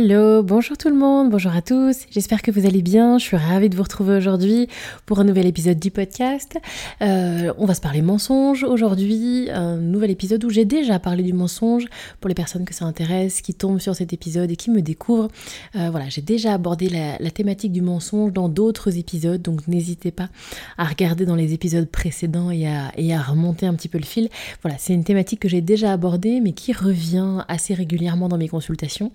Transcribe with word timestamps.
Hello, 0.00 0.44
bonjour 0.44 0.78
tout 0.78 0.90
le 0.90 0.94
monde, 0.94 1.28
bonjour 1.28 1.50
à 1.50 1.60
tous, 1.60 2.06
j'espère 2.12 2.40
que 2.40 2.52
vous 2.52 2.66
allez 2.66 2.82
bien, 2.82 3.18
je 3.18 3.24
suis 3.24 3.36
ravie 3.36 3.68
de 3.68 3.74
vous 3.74 3.82
retrouver 3.82 4.14
aujourd'hui 4.16 4.68
pour 5.06 5.18
un 5.18 5.24
nouvel 5.24 5.44
épisode 5.44 5.80
du 5.80 5.90
podcast. 5.90 6.56
Euh, 7.02 7.52
on 7.58 7.66
va 7.66 7.74
se 7.74 7.80
parler 7.80 8.00
mensonge 8.00 8.62
aujourd'hui, 8.62 9.50
un 9.50 9.76
nouvel 9.76 10.12
épisode 10.12 10.44
où 10.44 10.50
j'ai 10.50 10.64
déjà 10.64 11.00
parlé 11.00 11.24
du 11.24 11.32
mensonge 11.32 11.86
pour 12.20 12.28
les 12.28 12.36
personnes 12.36 12.64
que 12.64 12.74
ça 12.74 12.84
intéresse, 12.84 13.40
qui 13.40 13.54
tombent 13.54 13.80
sur 13.80 13.96
cet 13.96 14.12
épisode 14.12 14.48
et 14.52 14.54
qui 14.54 14.70
me 14.70 14.82
découvrent. 14.82 15.32
Euh, 15.74 15.90
voilà, 15.90 16.08
j'ai 16.08 16.22
déjà 16.22 16.54
abordé 16.54 16.88
la, 16.88 17.30
thématique 17.32 17.72
du 17.72 17.82
mensonge 17.82 18.32
dans 18.32 18.48
d'autres 18.48 18.98
épisodes, 18.98 19.42
donc 19.42 19.66
n'hésitez 19.66 20.12
pas 20.12 20.28
à 20.76 20.84
regarder 20.84 21.26
dans 21.26 21.34
les 21.34 21.54
épisodes 21.54 21.88
précédents 21.88 22.52
et 22.52 22.68
à, 22.68 23.20
remonter 23.20 23.66
un 23.66 23.74
petit 23.74 23.88
peu 23.88 23.98
le 23.98 24.04
fil. 24.04 24.28
Voilà, 24.62 24.78
c'est 24.78 24.94
une 24.94 25.02
thématique 25.02 25.40
que 25.40 25.48
j'ai 25.48 25.60
déjà 25.60 25.92
abordée 25.92 26.38
mais 26.40 26.52
qui 26.52 26.72
revient 26.72 27.44
assez 27.48 27.74
régulièrement 27.74 28.28
dans 28.28 28.38
mes 28.38 28.48
consultations, 28.48 29.10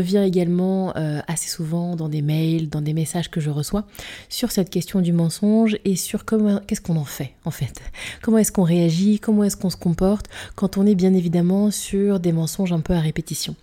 revient 0.00 0.22
également 0.26 0.96
euh, 0.96 1.20
assez 1.28 1.48
souvent 1.48 1.94
dans 1.96 2.08
des 2.08 2.22
mails, 2.22 2.68
dans 2.68 2.80
des 2.80 2.94
messages 2.94 3.30
que 3.30 3.40
je 3.40 3.50
reçois 3.50 3.84
sur 4.28 4.50
cette 4.50 4.70
question 4.70 5.00
du 5.00 5.12
mensonge 5.12 5.78
et 5.84 5.96
sur 5.96 6.24
comment 6.24 6.60
qu'est-ce 6.66 6.80
qu'on 6.80 6.96
en 6.96 7.04
fait 7.04 7.32
en 7.44 7.50
fait? 7.50 7.80
Comment 8.22 8.38
est-ce 8.38 8.52
qu'on 8.52 8.62
réagit, 8.62 9.20
comment 9.20 9.44
est-ce 9.44 9.56
qu'on 9.56 9.70
se 9.70 9.76
comporte? 9.76 10.26
Quand 10.54 10.78
on 10.78 10.86
est 10.86 10.94
bien 10.94 11.14
évidemment 11.14 11.70
sur 11.70 12.18
des 12.18 12.32
mensonges 12.32 12.72
un 12.72 12.80
peu 12.80 12.94
à 12.94 13.00
répétition. 13.00 13.54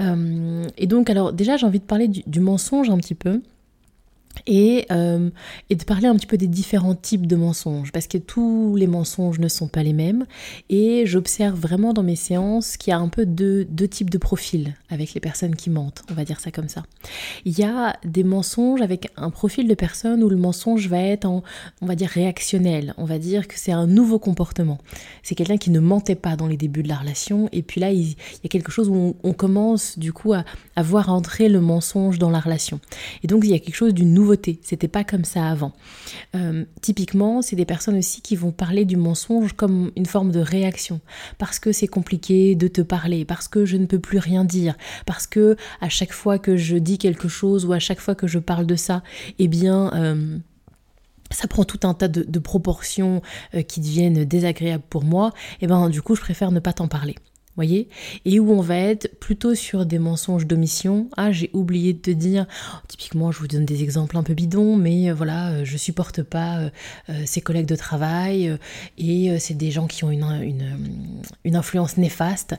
Euh, 0.00 0.66
et 0.76 0.86
donc 0.86 1.10
alors 1.10 1.32
déjà 1.32 1.56
j'ai 1.56 1.66
envie 1.66 1.80
de 1.80 1.84
parler 1.84 2.08
du 2.08 2.40
mensonge 2.40 2.90
un 2.90 2.98
petit 2.98 3.14
peu. 3.14 3.40
Euh, 4.48 5.30
et, 5.68 5.74
de 5.74 5.84
parler 5.84 6.08
un 6.08 6.16
petit 6.16 6.26
peu 6.26 6.36
des 6.36 6.46
différents 6.46 6.94
types 6.94 7.26
de 7.26 7.36
mensonges, 7.36 7.92
parce 7.92 8.06
que 8.06 8.18
tous 8.18 8.74
les 8.76 8.86
mensonges 8.86 9.38
ne 9.38 9.48
sont 9.48 9.68
pas 9.68 9.82
les 9.82 9.92
mêmes, 9.92 10.26
et 10.68 11.04
j'observe 11.06 11.58
vraiment 11.58 11.92
dans 11.92 12.02
mes 12.02 12.16
séances 12.16 12.76
qu'il 12.76 12.90
y 12.90 12.94
a 12.94 12.98
un 12.98 13.08
peu 13.08 13.26
deux, 13.26 13.64
deux 13.64 13.88
types 13.88 14.10
de 14.10 14.18
profils 14.18 14.74
avec 14.88 15.14
les 15.14 15.20
personnes 15.20 15.54
qui 15.54 15.70
mentent, 15.70 16.02
on 16.10 16.14
va 16.14 16.24
dire 16.24 16.40
ça 16.40 16.50
comme 16.50 16.68
ça. 16.68 16.82
Il 17.44 17.58
y 17.58 17.64
a 17.64 17.96
des 18.04 18.24
mensonges 18.24 18.82
avec 18.82 19.10
un 19.16 19.30
profil 19.30 19.68
de 19.68 19.74
personne 19.74 20.22
où 20.22 20.28
le 20.28 20.36
mensonge 20.36 20.88
va 20.88 21.00
être, 21.00 21.24
en, 21.24 21.42
on 21.80 21.86
va 21.86 21.94
dire, 21.94 22.08
réactionnel, 22.08 22.94
on 22.96 23.04
va 23.04 23.18
dire 23.18 23.48
que 23.48 23.54
c'est 23.56 23.72
un 23.72 23.86
nouveau 23.86 24.18
comportement. 24.18 24.78
C'est 25.22 25.34
quelqu'un 25.34 25.58
qui 25.58 25.70
ne 25.70 25.80
mentait 25.80 26.14
pas 26.14 26.36
dans 26.36 26.46
les 26.46 26.56
débuts 26.56 26.82
de 26.82 26.88
la 26.88 26.96
relation, 26.96 27.48
et 27.52 27.62
puis 27.62 27.80
là, 27.80 27.92
il, 27.92 28.10
y 28.10 28.16
a 28.44 28.48
quelque 28.48 28.72
chose 28.72 28.88
où 28.88 29.16
on, 29.22 29.32
commence 29.32 29.98
du 29.98 30.12
coup 30.12 30.34
à, 30.34 30.44
à 30.76 30.82
voir 30.82 31.08
entrer 31.08 31.48
le 31.48 31.60
mensonge 31.60 32.18
dans 32.18 32.30
la 32.30 32.40
relation. 32.40 32.80
Et 33.22 33.26
donc 33.26 33.44
il 33.44 33.50
y 33.50 33.54
a 33.54 33.58
quelque 33.58 33.74
chose 33.74 33.94
d'une 33.94 34.12
nouveauté. 34.20 34.60
C'était 34.62 34.88
pas 34.88 35.04
comme 35.04 35.24
ça 35.24 35.48
avant. 35.48 35.72
Euh, 36.36 36.64
typiquement, 36.82 37.42
c'est 37.42 37.56
des 37.56 37.64
personnes 37.64 37.96
aussi 37.96 38.20
qui 38.20 38.36
vont 38.36 38.52
parler 38.52 38.84
du 38.84 38.96
mensonge 38.96 39.54
comme 39.54 39.90
une 39.96 40.06
forme 40.06 40.30
de 40.30 40.40
réaction. 40.40 41.00
Parce 41.38 41.58
que 41.58 41.72
c'est 41.72 41.88
compliqué 41.88 42.54
de 42.54 42.68
te 42.68 42.82
parler, 42.82 43.24
parce 43.24 43.48
que 43.48 43.64
je 43.64 43.76
ne 43.76 43.86
peux 43.86 43.98
plus 43.98 44.18
rien 44.18 44.44
dire, 44.44 44.76
parce 45.06 45.26
que 45.26 45.56
à 45.80 45.88
chaque 45.88 46.12
fois 46.12 46.38
que 46.38 46.56
je 46.56 46.76
dis 46.76 46.98
quelque 46.98 47.28
chose 47.28 47.64
ou 47.64 47.72
à 47.72 47.78
chaque 47.78 48.00
fois 48.00 48.14
que 48.14 48.26
je 48.26 48.38
parle 48.38 48.66
de 48.66 48.76
ça, 48.76 49.02
eh 49.38 49.48
bien. 49.48 49.92
Euh, 49.94 50.38
ça 51.32 51.46
prend 51.46 51.62
tout 51.62 51.86
un 51.86 51.94
tas 51.94 52.08
de, 52.08 52.38
proportions 52.40 53.22
euh, 53.54 53.62
qui 53.62 53.78
deviennent 53.78 54.24
désagréables 54.24 54.82
pour 54.90 55.04
moi, 55.04 55.32
et 55.60 55.68
ben 55.68 55.88
du 55.88 56.02
coup 56.02 56.16
je 56.16 56.20
préfère 56.20 56.50
ne 56.50 56.58
pas 56.58 56.72
t'en 56.72 56.88
parler 56.88 57.14
Et 57.62 58.40
où 58.40 58.52
on 58.52 58.60
va 58.60 58.76
être 58.76 59.18
plutôt 59.20 59.54
sur 59.54 59.86
des 59.86 59.98
mensonges 59.98 60.46
d'omission. 60.46 61.08
Ah, 61.16 61.32
j'ai 61.32 61.50
oublié 61.52 61.92
de 61.92 61.98
te 61.98 62.10
dire, 62.10 62.46
typiquement, 62.88 63.32
je 63.32 63.38
vous 63.38 63.48
donne 63.48 63.64
des 63.64 63.82
exemples 63.82 64.16
un 64.16 64.22
peu 64.22 64.34
bidons, 64.34 64.76
mais 64.76 65.10
euh, 65.10 65.14
voilà, 65.14 65.50
euh, 65.50 65.64
je 65.64 65.76
supporte 65.76 66.22
pas 66.22 66.58
euh, 66.58 66.70
ses 67.26 67.40
collègues 67.40 67.66
de 67.66 67.76
travail 67.76 68.58
et 68.98 69.38
c'est 69.38 69.54
des 69.56 69.70
gens 69.70 69.86
qui 69.86 70.04
ont 70.04 70.10
une, 70.10 71.54
influence 71.54 71.96
néfaste. 71.96 72.54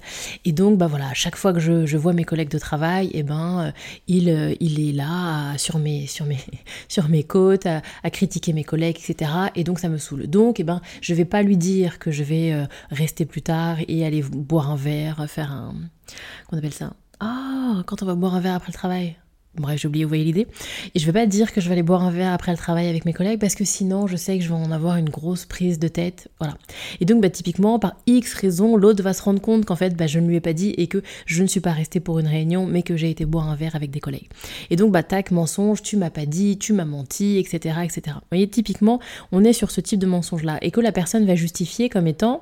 Et 0.46 0.52
donc, 0.52 0.78
bah 0.78 0.88
voilà, 0.88 1.10
à 1.10 1.14
chaque 1.14 1.36
fois 1.36 1.54
que 1.54 1.60
je, 1.60 1.98
vois 1.98 2.14
mes 2.14 2.24
collègues 2.24 2.50
de 2.50 2.60
travail, 2.60 3.10
eh 3.14 3.24
ben, 3.24 3.74
il, 4.08 4.56
il 4.60 4.90
est 4.90 4.94
là 4.94 5.58
sur, 5.58 5.80
mes, 5.80 6.08
sur, 6.08 6.26
mes, 6.26 6.40
sur 6.88 7.10
mes 7.10 7.24
côtes, 7.24 7.66
à, 7.66 7.82
critiquer 8.12 8.54
mes 8.54 8.64
collègues, 8.64 8.98
etc. 8.98 9.32
Et 9.56 9.64
donc, 9.64 9.80
ça 9.80 9.90
me 9.90 9.98
saoule. 9.98 10.28
Donc, 10.28 10.60
et 10.60 10.62
eh 10.62 10.66
ben, 10.66 10.82
je 11.02 11.14
vais 11.14 11.26
pas 11.26 11.42
lui 11.42 11.58
dire 11.58 12.00
que 12.00 12.12
je 12.12 12.24
vais 12.24 12.68
rester 12.90 13.26
plus 13.26 13.42
tard 13.42 13.78
et 13.88 14.06
aller 14.06 14.22
boire 14.22 14.72
un 14.72 14.76
verre 14.76 14.91
faire 15.28 15.52
un. 15.52 15.76
Qu'on 16.48 16.58
appelle 16.58 16.74
ça? 16.74 16.94
Ah, 17.20 17.84
quand 17.86 18.02
on 18.04 18.06
va 18.06 18.16
boire 18.16 18.36
un 18.36 18.40
verre 18.40 18.56
après 18.56 18.72
le 18.72 18.78
travail. 18.78 19.16
Bref, 19.56 19.82
j'ai 19.82 19.90
oublié, 19.90 20.06
vous 20.06 20.10
voyez 20.10 20.24
l'idée. 20.24 20.48
Et 20.96 21.00
je 21.00 21.06
vais 21.06 21.12
pas 21.12 21.26
dire 21.26 21.52
que 21.52 21.60
je 21.60 21.68
vais 21.68 21.74
aller 21.74 21.84
boire 21.84 22.04
un 22.04 22.12
verre 22.12 22.32
après 22.32 22.54
le 22.54 22.58
travail 22.58 22.88
avec 22.88 23.04
mes 23.04 23.12
collègues 23.12 23.40
parce 23.40 23.54
que 23.54 23.66
sinon 23.66 24.08
je 24.08 24.16
sais 24.16 24.38
que 24.38 24.44
je 24.46 24.48
vais 24.48 24.56
en 24.56 24.72
avoir 24.72 24.96
une 24.96 25.10
grosse 25.10 25.46
prise 25.46 25.78
de 25.78 25.90
tête. 25.90 26.30
Voilà. 26.40 26.58
Et 27.02 27.06
donc, 27.06 27.22
bah, 27.22 27.30
typiquement, 27.30 27.78
par 27.78 27.98
X 28.08 28.34
raison, 28.34 28.78
l'autre 28.78 29.04
va 29.04 29.14
se 29.14 29.22
rendre 29.22 29.42
compte 29.42 29.66
qu'en 29.66 29.76
fait, 29.76 29.98
bah, 29.98 30.08
je 30.08 30.20
ne 30.20 30.28
lui 30.28 30.38
ai 30.38 30.40
pas 30.40 30.54
dit 30.54 30.74
et 30.78 30.88
que 30.88 31.04
je 31.26 31.44
ne 31.44 31.48
suis 31.48 31.60
pas 31.60 31.74
restée 31.74 32.00
pour 32.00 32.18
une 32.20 32.28
réunion, 32.28 32.66
mais 32.66 32.82
que 32.82 32.96
j'ai 32.96 33.10
été 33.10 33.26
boire 33.26 33.50
un 33.50 33.56
verre 33.56 33.76
avec 33.76 33.92
des 33.92 34.00
collègues. 34.00 34.30
Et 34.70 34.78
donc, 34.78 34.94
bah, 34.94 35.04
tac, 35.04 35.32
mensonge, 35.32 35.82
tu 35.82 35.98
m'as 35.98 36.12
pas 36.12 36.26
dit, 36.26 36.58
tu 36.58 36.72
m'as 36.72 36.86
menti, 36.86 37.38
etc., 37.38 37.80
etc. 37.84 38.02
Vous 38.16 38.28
voyez, 38.32 38.48
typiquement, 38.48 39.02
on 39.34 39.44
est 39.44 39.54
sur 39.54 39.70
ce 39.70 39.82
type 39.82 40.00
de 40.00 40.08
mensonge-là 40.08 40.60
et 40.62 40.72
que 40.72 40.80
la 40.80 40.94
personne 40.94 41.26
va 41.26 41.36
justifier 41.36 41.90
comme 41.90 42.08
étant 42.08 42.42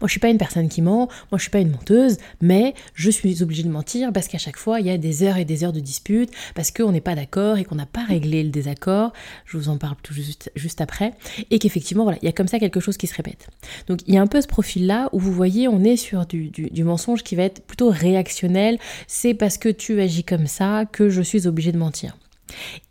moi, 0.00 0.08
je 0.08 0.12
suis 0.12 0.20
pas 0.20 0.28
une 0.28 0.38
personne 0.38 0.68
qui 0.68 0.82
ment, 0.82 1.08
moi, 1.30 1.38
je 1.38 1.42
suis 1.42 1.50
pas 1.50 1.60
une 1.60 1.70
menteuse, 1.70 2.18
mais 2.40 2.74
je 2.94 3.10
suis 3.10 3.42
obligée 3.42 3.62
de 3.62 3.68
mentir 3.68 4.12
parce 4.12 4.28
qu'à 4.28 4.38
chaque 4.38 4.56
fois, 4.56 4.80
il 4.80 4.86
y 4.86 4.90
a 4.90 4.98
des 4.98 5.22
heures 5.22 5.36
et 5.36 5.44
des 5.44 5.64
heures 5.64 5.72
de 5.72 5.80
dispute, 5.80 6.30
parce 6.54 6.70
qu'on 6.70 6.92
n'est 6.92 7.00
pas 7.00 7.14
d'accord 7.14 7.58
et 7.58 7.64
qu'on 7.64 7.74
n'a 7.74 7.86
pas 7.86 8.04
réglé 8.04 8.42
le 8.42 8.50
désaccord. 8.50 9.12
Je 9.46 9.56
vous 9.56 9.68
en 9.68 9.78
parle 9.78 9.96
tout 10.02 10.14
juste, 10.14 10.50
juste 10.54 10.80
après. 10.80 11.12
Et 11.50 11.58
qu'effectivement, 11.58 12.04
voilà, 12.04 12.18
il 12.22 12.26
y 12.26 12.28
a 12.28 12.32
comme 12.32 12.48
ça 12.48 12.58
quelque 12.58 12.80
chose 12.80 12.96
qui 12.96 13.06
se 13.06 13.14
répète. 13.14 13.48
Donc, 13.88 14.00
il 14.06 14.14
y 14.14 14.18
a 14.18 14.22
un 14.22 14.26
peu 14.26 14.40
ce 14.40 14.46
profil-là 14.46 15.08
où 15.12 15.18
vous 15.18 15.32
voyez, 15.32 15.68
on 15.68 15.82
est 15.84 15.96
sur 15.96 16.26
du 16.26 16.84
mensonge 16.84 17.22
qui 17.22 17.36
va 17.36 17.44
être 17.44 17.62
plutôt 17.66 17.90
réactionnel. 17.90 18.78
C'est 19.06 19.34
parce 19.34 19.58
que 19.58 19.68
tu 19.68 20.00
agis 20.00 20.24
comme 20.24 20.46
ça 20.46 20.84
que 20.86 21.08
je 21.08 21.22
suis 21.22 21.46
obligée 21.46 21.72
de 21.72 21.78
mentir. 21.78 22.16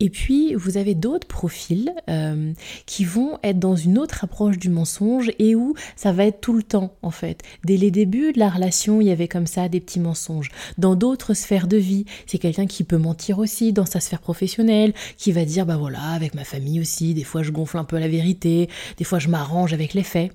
Et 0.00 0.10
puis, 0.10 0.54
vous 0.54 0.76
avez 0.76 0.94
d'autres 0.94 1.26
profils 1.26 1.92
euh, 2.08 2.52
qui 2.86 3.04
vont 3.04 3.38
être 3.42 3.58
dans 3.58 3.76
une 3.76 3.98
autre 3.98 4.24
approche 4.24 4.58
du 4.58 4.68
mensonge 4.68 5.30
et 5.38 5.54
où 5.54 5.74
ça 5.96 6.12
va 6.12 6.26
être 6.26 6.40
tout 6.40 6.52
le 6.52 6.62
temps, 6.62 6.96
en 7.02 7.10
fait. 7.10 7.42
Dès 7.64 7.76
les 7.76 7.90
débuts 7.90 8.32
de 8.32 8.38
la 8.38 8.50
relation, 8.50 9.00
il 9.00 9.06
y 9.06 9.10
avait 9.10 9.28
comme 9.28 9.46
ça 9.46 9.68
des 9.68 9.80
petits 9.80 10.00
mensonges. 10.00 10.50
Dans 10.78 10.94
d'autres 10.94 11.34
sphères 11.34 11.68
de 11.68 11.76
vie, 11.76 12.04
c'est 12.26 12.38
quelqu'un 12.38 12.66
qui 12.66 12.84
peut 12.84 12.98
mentir 12.98 13.38
aussi 13.38 13.72
dans 13.72 13.86
sa 13.86 14.00
sphère 14.00 14.20
professionnelle, 14.20 14.92
qui 15.16 15.32
va 15.32 15.44
dire, 15.44 15.66
bah 15.66 15.76
voilà, 15.76 16.02
avec 16.12 16.34
ma 16.34 16.44
famille 16.44 16.80
aussi, 16.80 17.14
des 17.14 17.24
fois 17.24 17.42
je 17.42 17.50
gonfle 17.50 17.78
un 17.78 17.84
peu 17.84 17.98
la 17.98 18.08
vérité, 18.08 18.68
des 18.96 19.04
fois 19.04 19.18
je 19.18 19.28
m'arrange 19.28 19.72
avec 19.72 19.94
les 19.94 20.02
faits. 20.02 20.32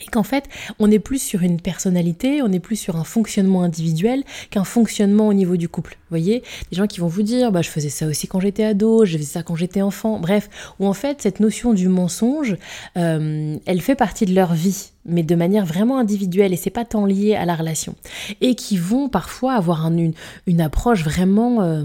Et 0.00 0.06
qu'en 0.06 0.22
fait, 0.22 0.48
on 0.78 0.90
est 0.90 0.98
plus 0.98 1.20
sur 1.20 1.42
une 1.42 1.60
personnalité, 1.60 2.40
on 2.42 2.50
est 2.50 2.60
plus 2.60 2.76
sur 2.76 2.96
un 2.96 3.04
fonctionnement 3.04 3.62
individuel 3.62 4.24
qu'un 4.50 4.64
fonctionnement 4.64 5.28
au 5.28 5.34
niveau 5.34 5.56
du 5.56 5.68
couple. 5.68 5.92
Vous 5.92 6.18
voyez? 6.18 6.42
Des 6.70 6.76
gens 6.76 6.86
qui 6.86 7.00
vont 7.00 7.08
vous 7.08 7.22
dire, 7.22 7.52
bah, 7.52 7.60
je 7.60 7.68
faisais 7.68 7.90
ça 7.90 8.06
aussi 8.06 8.26
quand 8.26 8.40
j'étais 8.40 8.64
ado, 8.64 9.04
je 9.04 9.18
faisais 9.18 9.28
ça 9.28 9.42
quand 9.42 9.54
j'étais 9.54 9.82
enfant. 9.82 10.18
Bref, 10.18 10.48
où 10.78 10.86
en 10.86 10.94
fait, 10.94 11.20
cette 11.20 11.40
notion 11.40 11.74
du 11.74 11.88
mensonge, 11.88 12.56
euh, 12.96 13.56
elle 13.66 13.80
fait 13.82 13.94
partie 13.94 14.24
de 14.24 14.34
leur 14.34 14.54
vie 14.54 14.92
mais 15.04 15.22
de 15.22 15.34
manière 15.34 15.66
vraiment 15.66 15.98
individuelle 15.98 16.52
et 16.52 16.56
c'est 16.56 16.70
pas 16.70 16.84
tant 16.84 17.06
lié 17.06 17.34
à 17.34 17.44
la 17.44 17.56
relation 17.56 17.96
et 18.40 18.54
qui 18.54 18.76
vont 18.76 19.08
parfois 19.08 19.54
avoir 19.54 19.86
une, 19.86 20.12
une, 20.46 20.60
approche 20.60 21.02
vraiment 21.02 21.62
euh, 21.62 21.82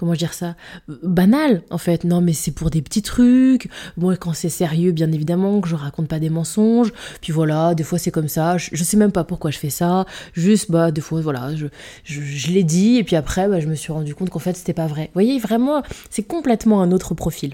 comment 0.00 0.14
dire 0.14 0.32
ça 0.32 0.56
banal 1.02 1.62
en 1.68 1.76
fait. 1.76 2.04
Non 2.04 2.22
mais 2.22 2.32
c'est 2.32 2.52
pour 2.52 2.70
des 2.70 2.80
petits 2.80 3.02
trucs. 3.02 3.68
Moi 3.98 4.16
quand 4.16 4.32
c'est 4.32 4.48
sérieux 4.48 4.92
bien 4.92 5.12
évidemment 5.12 5.60
que 5.60 5.68
je 5.68 5.76
raconte 5.76 6.08
pas 6.08 6.18
des 6.18 6.30
mensonges. 6.30 6.90
Puis 7.20 7.34
voilà 7.34 7.74
des 7.74 7.84
fois 7.84 7.98
c'est 7.98 8.10
comme 8.10 8.28
ça. 8.28 8.56
Je, 8.56 8.82
sais 8.82 8.96
même 8.96 9.12
pas 9.12 9.24
pourquoi 9.24 9.50
je 9.50 9.58
fais 9.58 9.68
ça. 9.68 10.06
Juste 10.32 10.70
bah 10.70 10.90
des 10.90 11.02
fois 11.02 11.20
voilà 11.20 11.54
je, 11.54 11.66
je, 12.04 12.50
l'ai 12.50 12.64
dit. 12.64 12.96
Et 12.96 13.04
puis 13.04 13.14
après 13.14 13.46
bah, 13.46 13.60
je 13.60 13.66
me 13.66 13.74
suis 13.74 13.92
rendu 13.92 14.14
compte 14.14 14.30
qu'en 14.30 14.38
fait 14.38 14.56
c'était 14.56 14.72
pas 14.72 14.86
vrai. 14.86 15.04
Vous 15.04 15.20
voyez 15.20 15.38
vraiment 15.38 15.82
c'est 16.08 16.22
complètement 16.22 16.80
un 16.80 16.92
autre 16.92 17.14
profil 17.14 17.52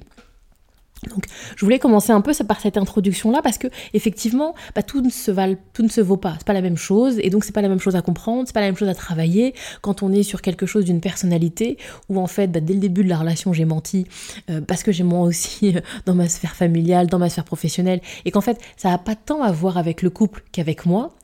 Donc, 1.10 1.26
je 1.56 1.64
voulais 1.64 1.78
commencer 1.78 2.12
un 2.12 2.20
peu 2.20 2.32
par 2.48 2.60
cette 2.60 2.76
introduction-là 2.76 3.42
parce 3.42 3.58
que 3.58 3.68
effectivement, 3.92 4.54
bah, 4.74 4.82
tout 4.82 5.02
ne 5.02 5.10
se 5.10 5.30
tout 5.72 5.82
ne 5.82 5.88
se 5.88 6.00
vaut 6.00 6.16
pas. 6.16 6.34
C'est 6.38 6.46
pas 6.46 6.54
la 6.54 6.62
même 6.62 6.76
chose, 6.76 7.18
et 7.20 7.30
donc 7.30 7.44
c'est 7.44 7.52
pas 7.52 7.62
la 7.62 7.68
même 7.68 7.80
chose 7.80 7.96
à 7.96 8.02
comprendre, 8.02 8.44
c'est 8.46 8.54
pas 8.54 8.60
la 8.60 8.66
même 8.66 8.76
chose 8.76 8.88
à 8.88 8.94
travailler 8.94 9.54
quand 9.82 10.02
on 10.02 10.12
est 10.12 10.22
sur 10.22 10.40
quelque 10.40 10.66
chose 10.66 10.84
d'une 10.84 11.00
personnalité 11.00 11.76
où 12.08 12.18
en 12.18 12.26
fait, 12.26 12.48
bah, 12.48 12.60
dès 12.60 12.74
le 12.74 12.80
début 12.80 13.04
de 13.04 13.08
la 13.08 13.18
relation, 13.18 13.52
j'ai 13.52 13.66
menti 13.66 14.06
euh, 14.50 14.60
parce 14.60 14.82
que 14.82 14.90
j'ai 14.90 15.04
moi 15.04 15.20
aussi 15.20 15.74
dans 16.06 16.14
ma 16.14 16.28
sphère 16.28 16.56
familiale, 16.56 17.08
dans 17.08 17.18
ma 17.18 17.28
sphère 17.28 17.44
professionnelle, 17.44 18.00
et 18.24 18.30
qu'en 18.30 18.40
fait, 18.40 18.58
ça 18.76 18.90
n'a 18.90 18.98
pas 18.98 19.14
tant 19.14 19.42
à 19.42 19.52
voir 19.52 19.76
avec 19.78 20.02
le 20.02 20.10
couple 20.10 20.44
qu'avec 20.52 20.86
moi. 20.86 21.14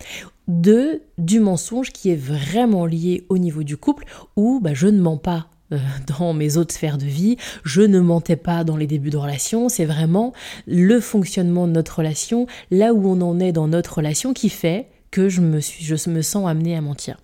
De 0.48 1.02
du 1.19 1.38
mensonge 1.38 1.92
qui 1.92 2.10
est 2.10 2.16
vraiment 2.16 2.84
lié 2.84 3.24
au 3.28 3.38
niveau 3.38 3.62
du 3.62 3.76
couple 3.76 4.04
où 4.36 4.58
bah, 4.60 4.74
je 4.74 4.88
ne 4.88 5.00
mens 5.00 5.16
pas 5.16 5.46
euh, 5.72 5.78
dans 6.19 6.32
mes 6.32 6.56
autres 6.56 6.74
sphères 6.74 6.98
de 6.98 7.04
vie. 7.04 7.36
Je 7.64 7.82
ne 7.82 8.00
mentais 8.00 8.36
pas 8.36 8.64
dans 8.64 8.76
les 8.76 8.86
débuts 8.86 9.10
de 9.10 9.16
relation. 9.16 9.69
C'est 9.69 9.84
vraiment 9.84 10.32
le 10.66 11.00
fonctionnement 11.00 11.66
de 11.66 11.72
notre 11.72 11.98
relation, 11.98 12.46
là 12.70 12.94
où 12.94 13.08
on 13.08 13.20
en 13.20 13.40
est 13.40 13.52
dans 13.52 13.69
notre 13.69 13.98
relation, 13.98 14.32
qui 14.32 14.48
fait 14.48 14.88
que 15.10 15.28
je 15.28 15.40
me, 15.40 15.60
suis, 15.60 15.84
je 15.84 16.10
me 16.10 16.22
sens 16.22 16.48
amenée 16.48 16.76
à 16.76 16.80
mentir. 16.80 17.19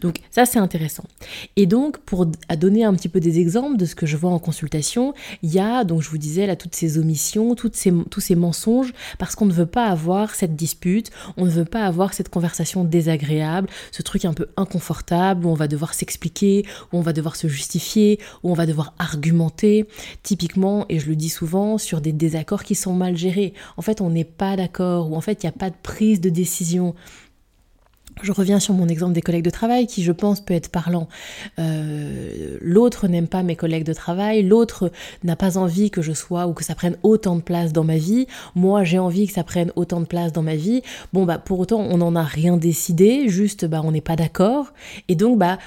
Donc 0.00 0.16
ça 0.30 0.46
c'est 0.46 0.58
intéressant. 0.58 1.04
Et 1.56 1.66
donc 1.66 1.98
pour 1.98 2.26
donner 2.26 2.84
un 2.84 2.94
petit 2.94 3.08
peu 3.08 3.20
des 3.20 3.38
exemples 3.38 3.76
de 3.76 3.86
ce 3.86 3.94
que 3.94 4.06
je 4.06 4.16
vois 4.16 4.30
en 4.30 4.38
consultation, 4.38 5.14
il 5.42 5.52
y 5.52 5.58
a 5.58 5.84
donc 5.84 6.02
je 6.02 6.10
vous 6.10 6.18
disais 6.18 6.46
là 6.46 6.56
toutes 6.56 6.74
ces 6.74 6.98
omissions, 6.98 7.54
toutes 7.54 7.76
ces, 7.76 7.92
tous 8.10 8.20
ces 8.20 8.34
mensonges 8.34 8.92
parce 9.18 9.34
qu'on 9.34 9.46
ne 9.46 9.52
veut 9.52 9.66
pas 9.66 9.86
avoir 9.86 10.34
cette 10.34 10.56
dispute, 10.56 11.10
on 11.36 11.44
ne 11.44 11.50
veut 11.50 11.64
pas 11.64 11.84
avoir 11.84 12.14
cette 12.14 12.28
conversation 12.28 12.84
désagréable, 12.84 13.68
ce 13.92 14.02
truc 14.02 14.24
un 14.24 14.34
peu 14.34 14.48
inconfortable 14.56 15.46
où 15.46 15.48
on 15.48 15.54
va 15.54 15.68
devoir 15.68 15.94
s'expliquer, 15.94 16.64
où 16.92 16.98
on 16.98 17.02
va 17.02 17.12
devoir 17.12 17.36
se 17.36 17.48
justifier, 17.48 18.18
où 18.42 18.50
on 18.50 18.54
va 18.54 18.66
devoir 18.66 18.94
argumenter. 18.98 19.86
Typiquement, 20.22 20.86
et 20.88 20.98
je 20.98 21.08
le 21.08 21.16
dis 21.16 21.28
souvent, 21.28 21.78
sur 21.78 22.00
des 22.00 22.12
désaccords 22.12 22.64
qui 22.64 22.74
sont 22.74 22.92
mal 22.92 23.16
gérés. 23.16 23.54
En 23.76 23.82
fait, 23.82 24.00
on 24.00 24.10
n'est 24.10 24.24
pas 24.24 24.56
d'accord 24.56 25.10
ou 25.10 25.16
en 25.16 25.20
fait 25.20 25.42
il 25.42 25.46
n'y 25.46 25.50
a 25.50 25.58
pas 25.58 25.70
de 25.70 25.76
prise 25.82 26.20
de 26.20 26.30
décision. 26.30 26.94
Je 28.22 28.32
reviens 28.32 28.60
sur 28.60 28.74
mon 28.74 28.88
exemple 28.88 29.12
des 29.12 29.22
collègues 29.22 29.44
de 29.44 29.50
travail 29.50 29.86
qui, 29.86 30.02
je 30.02 30.12
pense, 30.12 30.40
peut 30.40 30.54
être 30.54 30.68
parlant. 30.68 31.08
Euh, 31.58 32.58
l'autre 32.60 33.08
n'aime 33.08 33.26
pas 33.26 33.42
mes 33.42 33.56
collègues 33.56 33.84
de 33.84 33.92
travail, 33.92 34.42
l'autre 34.42 34.92
n'a 35.24 35.36
pas 35.36 35.58
envie 35.58 35.90
que 35.90 36.00
je 36.00 36.12
sois 36.12 36.46
ou 36.46 36.52
que 36.52 36.64
ça 36.64 36.74
prenne 36.74 36.96
autant 37.02 37.36
de 37.36 37.42
place 37.42 37.72
dans 37.72 37.84
ma 37.84 37.96
vie. 37.96 38.26
Moi, 38.54 38.84
j'ai 38.84 38.98
envie 38.98 39.26
que 39.26 39.32
ça 39.32 39.44
prenne 39.44 39.72
autant 39.76 40.00
de 40.00 40.06
place 40.06 40.32
dans 40.32 40.42
ma 40.42 40.54
vie. 40.54 40.82
Bon, 41.12 41.24
bah, 41.24 41.38
pour 41.38 41.58
autant, 41.58 41.80
on 41.80 41.98
n'en 41.98 42.14
a 42.14 42.22
rien 42.22 42.56
décidé, 42.56 43.28
juste, 43.28 43.64
bah, 43.64 43.80
on 43.84 43.92
n'est 43.92 44.00
pas 44.00 44.16
d'accord. 44.16 44.72
Et 45.08 45.16
donc, 45.16 45.38
bah, 45.38 45.58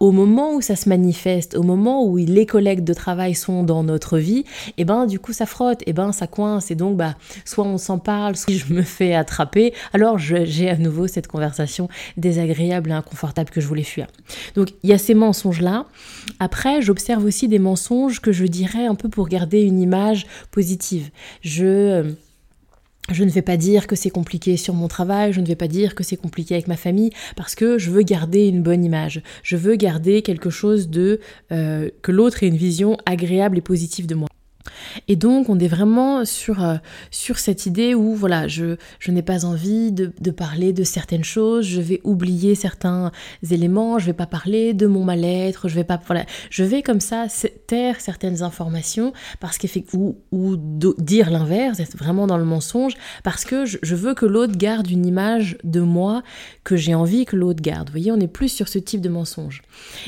au 0.00 0.10
moment 0.10 0.54
où 0.54 0.60
ça 0.60 0.76
se 0.76 0.88
manifeste, 0.88 1.56
au 1.56 1.62
moment 1.62 2.04
où 2.04 2.16
les 2.16 2.46
collègues 2.46 2.84
de 2.84 2.92
travail 2.92 3.34
sont 3.34 3.62
dans 3.62 3.82
notre 3.82 4.18
vie, 4.18 4.44
et 4.70 4.72
eh 4.78 4.84
ben 4.84 5.06
du 5.06 5.18
coup 5.18 5.32
ça 5.32 5.46
frotte, 5.46 5.82
et 5.82 5.90
eh 5.90 5.92
ben 5.92 6.12
ça 6.12 6.26
coince, 6.26 6.70
et 6.70 6.74
donc 6.74 6.96
bah 6.96 7.14
soit 7.44 7.64
on 7.64 7.78
s'en 7.78 7.98
parle, 7.98 8.36
soit 8.36 8.54
je 8.54 8.72
me 8.72 8.82
fais 8.82 9.14
attraper, 9.14 9.72
alors 9.92 10.18
j'ai 10.18 10.68
à 10.68 10.76
nouveau 10.76 11.06
cette 11.06 11.26
conversation 11.26 11.88
désagréable 12.16 12.90
et 12.90 12.94
inconfortable 12.94 13.50
que 13.50 13.60
je 13.60 13.66
voulais 13.66 13.82
fuir. 13.82 14.06
Donc 14.54 14.70
il 14.82 14.90
y 14.90 14.92
a 14.92 14.98
ces 14.98 15.14
mensonges 15.14 15.60
là. 15.60 15.86
Après 16.40 16.82
j'observe 16.82 17.24
aussi 17.24 17.48
des 17.48 17.58
mensonges 17.58 18.20
que 18.20 18.32
je 18.32 18.44
dirais 18.46 18.86
un 18.86 18.94
peu 18.94 19.08
pour 19.08 19.28
garder 19.28 19.62
une 19.62 19.80
image 19.80 20.26
positive. 20.50 21.10
Je 21.42 21.64
euh, 21.64 22.12
je 23.10 23.24
ne 23.24 23.30
vais 23.30 23.42
pas 23.42 23.56
dire 23.56 23.86
que 23.86 23.96
c'est 23.96 24.10
compliqué 24.10 24.56
sur 24.56 24.74
mon 24.74 24.88
travail, 24.88 25.32
je 25.32 25.40
ne 25.40 25.46
vais 25.46 25.56
pas 25.56 25.68
dire 25.68 25.94
que 25.94 26.04
c'est 26.04 26.16
compliqué 26.16 26.54
avec 26.54 26.68
ma 26.68 26.76
famille, 26.76 27.10
parce 27.36 27.54
que 27.54 27.78
je 27.78 27.90
veux 27.90 28.02
garder 28.02 28.48
une 28.48 28.62
bonne 28.62 28.84
image. 28.84 29.22
Je 29.42 29.56
veux 29.56 29.76
garder 29.76 30.22
quelque 30.22 30.50
chose 30.50 30.88
de... 30.88 31.20
Euh, 31.52 31.90
que 32.02 32.12
l'autre 32.12 32.42
ait 32.42 32.48
une 32.48 32.56
vision 32.56 32.96
agréable 33.06 33.58
et 33.58 33.62
positive 33.62 34.06
de 34.06 34.14
moi. 34.14 34.28
Et 35.06 35.16
donc, 35.16 35.48
on 35.48 35.58
est 35.58 35.68
vraiment 35.68 36.24
sur, 36.24 36.64
euh, 36.64 36.76
sur 37.10 37.38
cette 37.38 37.66
idée 37.66 37.94
où, 37.94 38.14
voilà, 38.14 38.48
je, 38.48 38.76
je 38.98 39.10
n'ai 39.10 39.22
pas 39.22 39.44
envie 39.44 39.92
de, 39.92 40.12
de, 40.20 40.30
parler 40.30 40.72
de 40.72 40.84
certaines 40.84 41.24
choses, 41.24 41.64
je 41.64 41.80
vais 41.80 42.00
oublier 42.04 42.54
certains 42.54 43.12
éléments, 43.50 43.98
je 43.98 44.06
vais 44.06 44.12
pas 44.12 44.26
parler 44.26 44.74
de 44.74 44.86
mon 44.86 45.04
mal-être, 45.04 45.68
je 45.68 45.74
vais 45.74 45.84
pas, 45.84 46.00
voilà, 46.06 46.24
je 46.50 46.64
vais 46.64 46.82
comme 46.82 47.00
ça 47.00 47.26
taire 47.66 48.00
certaines 48.00 48.42
informations 48.42 49.12
parce 49.40 49.58
ou, 49.92 50.16
ou 50.32 50.56
dire 50.98 51.30
l'inverse, 51.30 51.80
être 51.80 51.96
vraiment 51.96 52.26
dans 52.26 52.38
le 52.38 52.44
mensonge, 52.44 52.94
parce 53.24 53.44
que 53.44 53.64
je, 53.64 53.78
je 53.82 53.94
veux 53.94 54.14
que 54.14 54.26
l'autre 54.26 54.56
garde 54.56 54.90
une 54.90 55.06
image 55.06 55.58
de 55.64 55.80
moi 55.80 56.22
que 56.64 56.76
j'ai 56.76 56.94
envie 56.94 57.24
que 57.24 57.36
l'autre 57.36 57.62
garde. 57.62 57.88
Vous 57.88 57.92
voyez, 57.92 58.12
on 58.12 58.20
est 58.20 58.28
plus 58.28 58.48
sur 58.48 58.68
ce 58.68 58.78
type 58.78 59.00
de 59.00 59.08
mensonge. 59.08 59.62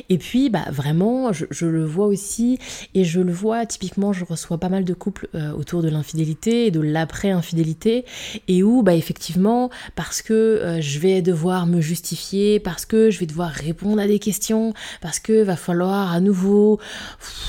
Et 0.09 0.19
puis, 0.19 0.51
bah, 0.51 0.65
vraiment, 0.71 1.33
je 1.33 1.67
le 1.67 1.85
vois 1.85 2.07
aussi, 2.07 2.59
et 2.95 3.05
je 3.05 3.21
le 3.21 3.33
vois, 3.33 3.67
typiquement, 3.67 4.12
je 4.12 4.25
reçois 4.25 4.50
pas 4.58 4.69
mal 4.69 4.85
de 4.85 4.94
couples 4.94 5.29
euh, 5.35 5.52
autour 5.52 5.82
de 5.82 5.88
l'infidélité 5.88 6.67
et 6.67 6.70
de 6.70 6.81
l'après-infidélité, 6.81 8.05
et 8.49 8.62
où, 8.62 8.82
bah, 8.82 8.94
effectivement, 8.94 9.70
parce 9.97 10.23
que 10.23 10.32
euh, 10.32 10.81
je 10.81 10.99
vais 10.99 11.23
devoir 11.23 11.67
me 11.67 11.81
justifier, 11.81 12.61
parce 12.61 12.87
que 12.87 13.11
je 13.11 13.19
vais 13.19 13.26
devoir 13.26 13.50
répondre 13.50 14.00
à 14.00 14.06
des 14.06 14.19
questions, 14.19 14.75
parce 15.00 15.19
que 15.19 15.43
va 15.43 15.56
falloir 15.56 16.12
à 16.12 16.20
nouveau 16.20 16.79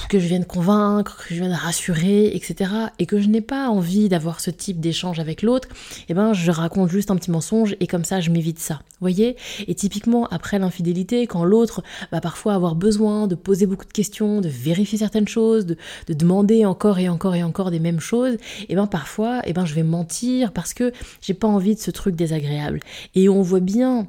que 0.10 0.20
je 0.20 0.28
vienne 0.28 0.46
convaincre, 0.46 1.26
que 1.28 1.36
je 1.36 1.40
vienne 1.40 1.54
rassurer, 1.54 2.36
etc., 2.36 2.72
et 3.00 3.06
que 3.06 3.20
je 3.20 3.28
n'ai 3.28 3.42
pas 3.42 3.70
envie 3.70 4.10
d'avoir 4.10 4.40
ce 4.40 4.52
type 4.52 4.80
d'échange 4.80 5.20
avec 5.20 5.42
l'autre, 5.42 5.68
et 5.72 6.06
eh 6.10 6.14
ben, 6.14 6.34
je 6.34 6.52
raconte 6.52 6.90
juste 6.90 7.12
un 7.12 7.16
petit 7.16 7.32
mensonge, 7.32 7.76
et 7.80 7.88
comme 7.88 8.04
ça, 8.04 8.20
je 8.20 8.30
m'évite 8.30 8.60
ça. 8.60 8.82
Voyez? 9.00 9.36
Et 9.68 9.76
typiquement, 9.76 10.28
après 10.28 10.60
l'infidélité, 10.60 11.26
quand 11.26 11.44
l'autre 11.44 11.84
va 12.12 12.22
parfois 12.22 12.54
avoir 12.54 12.76
besoin 12.76 13.28
de 13.28 13.36
poser 13.36 13.66
beaucoup 13.66 13.86
de 13.86 13.92
questions, 13.92 14.42
de 14.42 14.50
vérifier 14.50 14.98
certaines 14.98 15.28
choses, 15.28 15.66
de, 15.66 15.78
de 16.08 16.14
demander 16.14 16.66
encore 16.66 16.81
et 17.00 17.10
encore 17.10 17.36
et 17.36 17.44
encore 17.44 17.72
des 17.72 17.80
mêmes 17.80 18.00
choses, 18.00 18.34
et 18.34 18.66
eh 18.70 18.76
ben 18.76 18.88
parfois, 18.88 19.40
et 19.40 19.50
eh 19.52 19.54
ben 19.54 19.66
je 19.66 19.74
vais 19.74 19.84
mentir 19.84 20.52
parce 20.52 20.74
que 20.74 20.92
j'ai 21.22 21.34
pas 21.34 21.48
envie 21.48 21.76
de 21.76 21.80
ce 21.80 21.92
truc 21.92 22.16
désagréable. 22.16 22.80
Et 23.16 23.30
on 23.30 23.42
voit 23.42 23.60
bien 23.60 24.08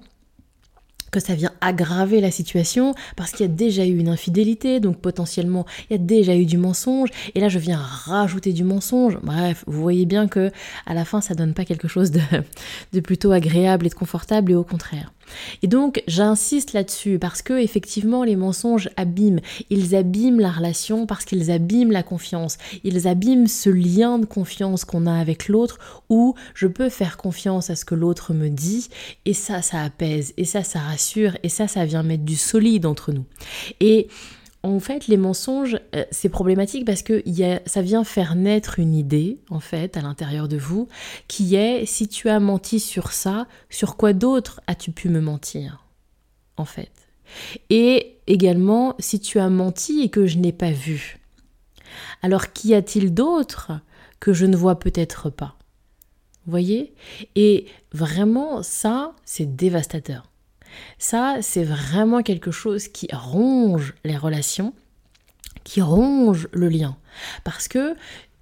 que 1.11 1.21
ça 1.21 1.35
vient 1.35 1.53
aggraver 1.61 2.21
la 2.21 2.31
situation 2.31 2.95
parce 3.17 3.33
qu'il 3.33 3.47
y 3.47 3.49
a 3.49 3.53
déjà 3.53 3.85
eu 3.85 3.99
une 3.99 4.09
infidélité, 4.09 4.81
donc 4.81 4.97
potentiellement 4.97 5.67
il 5.91 5.93
y 5.93 5.97
a 5.97 5.99
déjà 5.99 6.35
eu 6.35 6.47
du 6.47 6.57
mensonge, 6.57 7.11
et 7.35 7.41
là 7.41 7.49
je 7.49 7.59
viens 7.59 7.79
rajouter 7.79 8.53
du 8.53 8.65
mensonge. 8.65 9.19
Bref, 9.23 9.63
vous 9.67 9.81
voyez 9.81 10.07
bien 10.07 10.27
que 10.27 10.51
à 10.87 10.95
la 10.95 11.05
fin 11.05 11.21
ça 11.21 11.35
donne 11.35 11.53
pas 11.53 11.67
quelque 11.67 11.89
chose 11.89 12.11
de, 12.11 12.21
de 12.93 13.01
plutôt 13.01 13.31
agréable 13.31 13.87
et 13.87 13.91
de 13.91 13.95
confortable, 13.95 14.53
et 14.53 14.55
au 14.55 14.65
contraire. 14.65 15.13
Et 15.63 15.67
donc 15.67 16.03
j'insiste 16.07 16.73
là-dessus 16.73 17.19
parce 17.19 17.43
que 17.43 17.55
effectivement 17.55 18.25
les 18.25 18.37
mensonges 18.37 18.91
abîment, 18.97 19.41
ils 19.71 19.95
abîment 19.95 20.41
la 20.41 20.51
relation 20.51 21.07
parce 21.07 21.25
qu'ils 21.25 21.51
abîment 21.51 21.93
la 21.93 22.03
confiance, 22.03 22.59
ils 22.85 23.09
abîment 23.09 23.47
ce 23.47 23.71
lien 23.71 24.19
de 24.19 24.27
confiance 24.27 24.85
qu'on 24.85 25.07
a 25.07 25.15
avec 25.15 25.49
l'autre 25.49 25.79
où 26.09 26.35
je 26.55 26.67
peux 26.67 26.89
faire 26.89 27.17
confiance 27.17 27.71
à 27.71 27.77
ce 27.77 27.85
que 27.85 27.95
l'autre 27.95 28.35
me 28.35 28.49
dit 28.49 28.89
et 29.25 29.35
ça 29.35 29.63
ça 29.63 29.83
apaise 29.83 30.35
et 30.37 30.45
ça 30.45 30.63
ça 30.63 30.81
rassure 30.81 31.37
et 31.43 31.49
ça 31.49 31.69
ça 31.69 31.85
vient 31.85 32.03
mettre 32.03 32.25
du 32.25 32.37
solide 32.37 32.87
entre 32.87 33.13
nous. 33.13 33.25
Et 33.81 34.09
en 34.63 34.79
fait, 34.79 35.09
les 35.09 35.17
mensonges, 35.17 35.79
euh, 35.95 36.05
c'est 36.11 36.29
problématique 36.29 36.85
parce 36.85 37.03
que 37.03 37.23
ça 37.67 37.83
vient 37.83 38.05
faire 38.05 38.35
naître 38.37 38.79
une 38.79 38.95
idée, 38.95 39.39
en 39.51 39.61
fait, 39.61 39.97
à 39.97 40.03
l'intérieur 40.03 40.49
de 40.49 40.57
vous, 40.57 40.89
qui 41.27 41.57
est 41.57 41.85
si 41.85 42.09
tu 42.09 42.29
as 42.29 42.39
menti 42.39 42.79
sur 42.79 43.13
ça, 43.13 43.47
sur 43.71 43.97
quoi 43.97 44.13
d'autre 44.13 44.61
as-tu 44.67 44.93
pu 44.93 45.09
me 45.09 45.21
mentir, 45.21 45.85
en 46.57 46.65
fait? 46.65 46.93
Et 47.71 48.19
également, 48.27 48.95
si 48.99 49.19
tu 49.21 49.39
as 49.39 49.49
menti 49.49 50.03
et 50.03 50.09
que 50.11 50.27
je 50.27 50.39
n'ai 50.39 50.53
pas 50.53 50.71
vu, 50.71 51.19
alors 52.23 52.53
qu'y 52.53 52.75
a-t-il 52.75 53.13
d'autre 53.13 53.73
que 54.21 54.33
je 54.33 54.47
ne 54.47 54.57
vois 54.57 54.79
peut-être 54.79 55.31
pas? 55.31 55.57
Voyez? 56.47 56.93
Et 57.37 57.67
vraiment, 57.93 58.63
ça, 58.63 59.15
c'est 59.25 59.57
dévastateur. 59.57 60.32
Ça, 60.99 61.39
c'est 61.41 61.65
vraiment 61.65 62.23
quelque 62.23 62.51
chose 62.51 62.89
qui 62.89 63.09
ronge 63.13 63.95
les 64.05 64.17
relations, 64.17 64.75
qui 65.65 65.81
ronge 65.81 66.49
le 66.53 66.69
lien. 66.69 66.97
Parce 67.45 67.69
que 67.69 67.95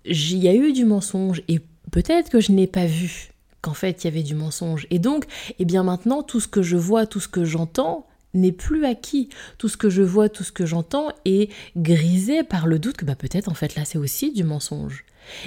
j'y 0.05 0.39
y 0.39 0.49
a 0.49 0.55
eu 0.55 0.73
du 0.73 0.85
mensonge 0.85 1.43
et 1.49 1.61
peut-être 1.91 2.31
que 2.31 2.41
je 2.41 2.53
n'ai 2.53 2.67
pas 2.67 2.87
vu 2.87 3.29
qu'en 3.63 3.75
fait 3.75 4.03
il 4.03 4.07
y 4.07 4.09
avait 4.09 4.23
du 4.23 4.35
mensonge. 4.35 4.87
Et 4.91 4.99
donc, 4.99 5.27
eh 5.59 5.65
bien 5.65 5.83
maintenant, 5.83 6.23
tout 6.23 6.41
ce 6.41 6.49
que 6.49 6.63
je 6.63 6.77
vois, 6.77 7.07
tout 7.07 7.21
ce 7.21 7.29
que 7.29 7.45
j'entends, 7.45 8.07
n'est 8.35 8.53
plus 8.53 8.85
acquis. 8.85 9.29
Tout 9.59 9.69
ce 9.69 9.77
que 9.77 9.91
je 9.91 10.03
vois, 10.03 10.29
tout 10.29 10.45
ce 10.45 10.53
que 10.53 10.67
j'entends 10.67 11.09
est 11.25 11.51
grisé 11.77 12.43
par 12.43 12.67
le 12.67 12.79
doute 12.79 12.97
que 12.97 13.05
bah, 13.05 13.17
peut-être 13.17 13.49
en 13.49 13.55
fait 13.55 13.75
là 13.75 13.85
c'est 13.85 13.99
aussi 13.99 14.33
du 14.33 14.45
mensonge. 14.45 15.05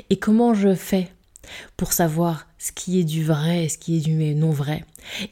Et 0.10 0.18
comment 0.18 0.54
je 0.54 0.76
fais 0.76 1.10
pour 1.78 1.94
savoir 1.94 2.48
ce 2.58 2.72
qui 2.72 3.00
est 3.00 3.04
du 3.04 3.26
vrai 3.26 3.66
et 3.66 3.70
ce 3.70 3.78
qui 3.78 3.98
est 3.98 4.00
du 4.00 4.36
non 4.36 4.52
vrai. 4.52 4.86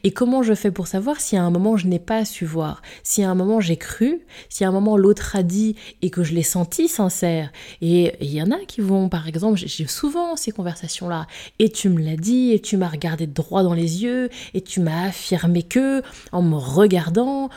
Et 0.04 0.12
comment 0.12 0.42
je 0.42 0.52
fais 0.52 0.70
pour 0.70 0.86
savoir 0.86 1.18
si 1.18 1.36
à 1.36 1.42
un 1.42 1.50
moment 1.50 1.78
je 1.78 1.86
n'ai 1.86 1.98
pas 1.98 2.26
su 2.26 2.44
voir, 2.44 2.82
si 3.02 3.22
à 3.22 3.30
un 3.30 3.34
moment 3.34 3.60
j'ai 3.60 3.78
cru, 3.78 4.20
si 4.50 4.64
à 4.64 4.68
un 4.68 4.72
moment 4.72 4.98
l'autre 4.98 5.34
a 5.34 5.42
dit 5.42 5.76
et 6.02 6.10
que 6.10 6.22
je 6.22 6.34
l'ai 6.34 6.42
senti 6.42 6.88
sincère? 6.88 7.50
Et 7.80 8.14
il 8.20 8.30
y 8.30 8.42
en 8.42 8.50
a 8.50 8.58
qui 8.66 8.82
vont, 8.82 9.08
par 9.08 9.28
exemple, 9.28 9.58
j'ai 9.58 9.86
souvent 9.86 10.36
ces 10.36 10.52
conversations-là, 10.52 11.26
et 11.58 11.70
tu 11.70 11.88
me 11.88 12.02
l'as 12.02 12.16
dit, 12.16 12.52
et 12.52 12.60
tu 12.60 12.76
m'as 12.76 12.88
regardé 12.88 13.26
droit 13.26 13.62
dans 13.62 13.74
les 13.74 14.02
yeux, 14.02 14.28
et 14.52 14.60
tu 14.60 14.80
m'as 14.80 15.06
affirmé 15.06 15.62
que, 15.62 16.02
en 16.32 16.42
me 16.42 16.56
regardant, 16.56 17.48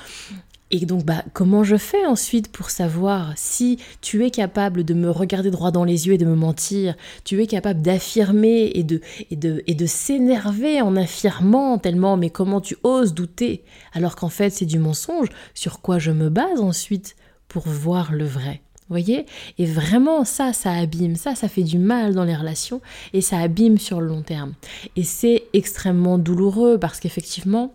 Et 0.71 0.87
donc, 0.87 1.05
bah, 1.05 1.23
comment 1.33 1.63
je 1.63 1.75
fais 1.75 2.05
ensuite 2.07 2.51
pour 2.51 2.71
savoir 2.71 3.33
si 3.35 3.77
tu 4.01 4.25
es 4.25 4.31
capable 4.31 4.83
de 4.83 4.95
me 4.95 5.11
regarder 5.11 5.51
droit 5.51 5.69
dans 5.69 5.83
les 5.83 6.07
yeux 6.07 6.13
et 6.13 6.17
de 6.17 6.25
me 6.25 6.35
mentir, 6.35 6.95
tu 7.23 7.41
es 7.41 7.45
capable 7.45 7.83
d'affirmer 7.83 8.71
et 8.73 8.83
de, 8.83 8.99
et 9.29 9.35
de, 9.35 9.63
et 9.67 9.75
de 9.75 9.85
s'énerver 9.85 10.81
en 10.81 10.95
affirmant 10.95 11.77
tellement, 11.77 12.17
mais 12.17 12.31
comment 12.31 12.61
tu 12.61 12.77
oses 12.83 13.13
douter? 13.13 13.63
Alors 13.93 14.15
qu'en 14.15 14.29
fait 14.29 14.49
c'est 14.49 14.65
du 14.65 14.79
mensonge, 14.79 15.29
sur 15.53 15.81
quoi 15.81 15.99
je 15.99 16.11
me 16.11 16.29
base 16.29 16.59
ensuite 16.59 17.15
pour 17.47 17.67
voir 17.67 18.11
le 18.11 18.25
vrai? 18.25 18.61
Voyez? 18.89 19.25
Et 19.57 19.65
vraiment, 19.65 20.25
ça, 20.25 20.53
ça 20.53 20.71
abîme, 20.71 21.15
ça, 21.15 21.33
ça 21.33 21.47
fait 21.47 21.63
du 21.63 21.79
mal 21.79 22.13
dans 22.13 22.23
les 22.23 22.35
relations 22.35 22.81
et 23.13 23.21
ça 23.21 23.39
abîme 23.39 23.79
sur 23.79 23.99
le 23.99 24.07
long 24.07 24.21
terme. 24.21 24.53
Et 24.95 25.03
c'est 25.03 25.43
extrêmement 25.53 26.19
douloureux 26.19 26.77
parce 26.79 26.99
qu'effectivement, 26.99 27.73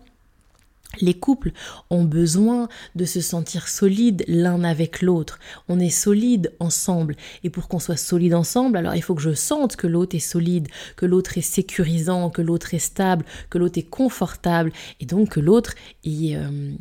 les 0.99 1.13
couples 1.13 1.51
ont 1.89 2.03
besoin 2.03 2.67
de 2.95 3.05
se 3.05 3.21
sentir 3.21 3.67
solides 3.67 4.23
l'un 4.27 4.63
avec 4.63 5.01
l'autre. 5.01 5.39
On 5.69 5.79
est 5.79 5.89
solide 5.89 6.53
ensemble. 6.59 7.15
Et 7.43 7.49
pour 7.49 7.67
qu'on 7.67 7.79
soit 7.79 7.97
solide 7.97 8.33
ensemble, 8.33 8.77
alors 8.77 8.95
il 8.95 9.01
faut 9.01 9.15
que 9.15 9.21
je 9.21 9.33
sente 9.33 9.75
que 9.77 9.87
l'autre 9.87 10.15
est 10.15 10.19
solide, 10.19 10.67
que 10.97 11.05
l'autre 11.05 11.37
est 11.37 11.41
sécurisant, 11.41 12.29
que 12.29 12.41
l'autre 12.41 12.73
est 12.73 12.79
stable, 12.79 13.25
que 13.49 13.57
l'autre 13.57 13.79
est 13.79 13.89
confortable. 13.89 14.73
Et 14.99 15.05
donc 15.05 15.29
que 15.29 15.39
l'autre 15.39 15.75
est, 16.03 16.35
euh, 16.35 16.73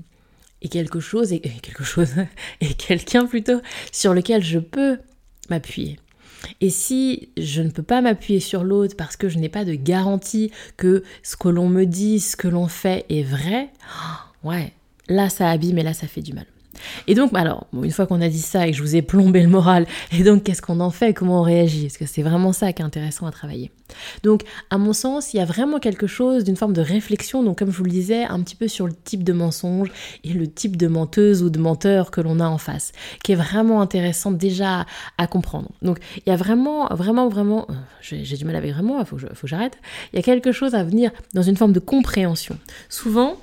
quelque 0.69 1.01
chose, 1.01 1.33
et 1.33 1.41
quelque 1.41 1.85
chose, 1.85 2.11
et 2.61 2.75
quelqu'un 2.75 3.27
plutôt, 3.27 3.61
sur 3.93 4.13
lequel 4.13 4.43
je 4.43 4.59
peux 4.59 4.99
m'appuyer. 5.49 5.99
Et 6.61 6.71
si 6.71 7.31
je 7.37 7.63
ne 7.63 7.71
peux 7.71 7.83
pas 7.83 8.01
m'appuyer 8.01 8.41
sur 8.41 8.65
l'autre 8.65 8.97
parce 8.97 9.17
que 9.17 9.29
je 9.29 9.39
n'ai 9.39 9.49
pas 9.49 9.65
de 9.65 9.75
garantie 9.75 10.51
que 10.77 11.03
ce 11.23 11.37
que 11.37 11.49
l'on 11.49 11.69
me 11.69 11.85
dit, 11.85 12.21
ce 12.21 12.37
que 12.37 12.49
l'on 12.49 12.69
fait 12.69 13.07
est 13.09 13.23
vrai, 13.23 13.71
ouais, 14.45 14.73
là 15.09 15.29
ça 15.29 15.51
abîme 15.51 15.79
et 15.79 15.83
là 15.83 15.95
ça 15.95 16.07
fait 16.07 16.23
du 16.23 16.33
mal. 16.33 16.47
Et 17.07 17.15
donc, 17.15 17.33
bah 17.33 17.41
alors, 17.41 17.67
une 17.73 17.91
fois 17.91 18.07
qu'on 18.07 18.21
a 18.21 18.29
dit 18.29 18.41
ça 18.41 18.67
et 18.67 18.71
que 18.71 18.77
je 18.77 18.83
vous 18.83 18.97
ai 18.97 19.03
plombé 19.03 19.43
le 19.43 19.49
moral, 19.49 19.87
et 20.13 20.23
donc 20.23 20.45
qu'est-ce 20.45 20.63
qu'on 20.63 20.81
en 20.81 20.91
fait, 20.91 21.15
comment 21.15 21.41
on 21.41 21.43
réagit? 21.43 21.83
Parce 21.83 21.99
que 21.99 22.07
c'est 22.07 22.23
vraiment 22.23 22.53
ça 22.53 22.73
qui 22.73 22.83
est 22.83 22.85
intéressant 22.85 23.27
à 23.27 23.31
travailler? 23.31 23.71
Donc, 24.23 24.43
à 24.71 24.79
mon 24.79 24.93
sens, 24.93 25.35
il 25.35 25.39
y 25.39 25.41
a 25.41 25.45
vraiment 25.45 25.79
quelque 25.79 26.07
chose 26.07 26.45
d'une 26.45 26.57
forme 26.57 26.73
de 26.73 26.81
réflexion, 26.81 27.43
donc 27.43 27.59
comme 27.59 27.71
je 27.71 27.77
vous 27.77 27.85
le 27.85 27.91
disais, 27.91 28.25
un 28.25 28.41
petit 28.41 28.57
peu 28.57 28.69
sur 28.69 28.87
le 28.87 28.93
type 28.93 29.25
de 29.25 29.33
mensonge 29.33 29.91
et 30.25 30.33
le 30.33 30.47
type 30.47 30.77
de 30.77 30.87
menteuse 30.87 31.43
ou 31.43 31.51
de 31.51 31.59
menteur 31.59 32.11
que 32.11 32.21
l'on 32.21 32.41
a 32.41 32.47
en 32.47 32.59
face, 32.59 32.93
qui 33.25 33.33
est 33.33 33.37
vraiment 33.37 33.81
intéressant 33.81 34.31
déjà 34.31 34.87
à 35.19 35.27
comprendre. 35.27 35.71
Donc, 35.83 35.99
il 36.19 36.31
y 36.31 36.33
a 36.33 36.37
vraiment, 36.37 36.87
vraiment, 36.87 37.29
vraiment, 37.29 37.67
euh, 37.71 37.75
j'ai 38.01 38.37
du 38.37 38.45
mal 38.45 38.57
avec 38.57 38.73
vraiment, 38.73 39.01
il 39.01 39.07
faut 39.07 39.17
que 39.17 39.47
j'arrête, 39.47 39.77
il 40.13 40.17
y 40.17 40.19
a 40.21 40.23
quelque 40.23 40.53
chose 40.53 40.75
à 40.75 40.85
venir 40.85 41.11
dans 41.35 41.43
une 41.43 41.57
forme 41.57 41.73
de 41.73 41.81
compréhension. 41.81 42.59
Souvent, 42.89 43.37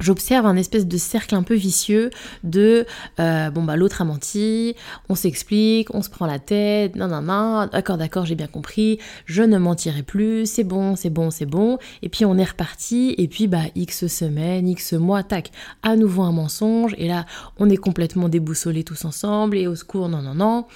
j'observe 0.00 0.46
un 0.46 0.56
espèce 0.56 0.86
de 0.86 0.96
cercle 0.96 1.34
un 1.34 1.42
peu 1.42 1.54
vicieux 1.54 2.10
de 2.42 2.86
euh, 3.20 3.50
bon 3.50 3.62
bah 3.62 3.76
l'autre 3.76 4.00
a 4.02 4.04
menti, 4.04 4.74
on 5.08 5.14
s'explique, 5.14 5.94
on 5.94 6.02
se 6.02 6.10
prend 6.10 6.26
la 6.26 6.38
tête, 6.38 6.96
non 6.96 7.08
non 7.08 7.22
non, 7.22 7.66
d'accord 7.66 7.98
d'accord 7.98 8.26
j'ai 8.26 8.34
bien 8.34 8.46
compris, 8.46 8.98
je 9.26 9.42
ne 9.42 9.58
mentirai 9.58 10.02
plus, 10.02 10.46
c'est 10.46 10.64
bon 10.64 10.96
c'est 10.96 11.10
bon 11.10 11.30
c'est 11.30 11.46
bon, 11.46 11.78
et 12.02 12.08
puis 12.08 12.24
on 12.24 12.36
est 12.38 12.44
reparti 12.44 13.14
et 13.18 13.28
puis 13.28 13.46
bah 13.46 13.64
x 13.74 14.06
semaines, 14.06 14.68
x 14.68 14.94
mois, 14.94 15.22
tac, 15.22 15.52
à 15.82 15.96
nouveau 15.96 16.22
un 16.22 16.32
mensonge 16.32 16.94
et 16.98 17.06
là 17.06 17.26
on 17.58 17.68
est 17.70 17.76
complètement 17.76 18.28
déboussolés 18.28 18.84
tous 18.84 19.04
ensemble 19.04 19.56
et 19.56 19.66
au 19.66 19.74
secours 19.76 20.08
non 20.08 20.22
non 20.22 20.34
non. 20.34 20.66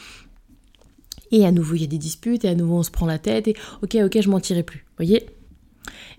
Et 1.30 1.46
à 1.46 1.50
nouveau 1.50 1.74
il 1.74 1.80
y 1.80 1.84
a 1.84 1.88
des 1.88 1.98
disputes 1.98 2.44
et 2.44 2.48
à 2.48 2.54
nouveau 2.54 2.76
on 2.76 2.82
se 2.82 2.90
prend 2.90 3.06
la 3.06 3.18
tête 3.18 3.48
et 3.48 3.56
ok 3.82 3.96
ok 4.04 4.20
je 4.20 4.28
mentirai 4.28 4.62
plus, 4.62 4.84
voyez? 4.96 5.26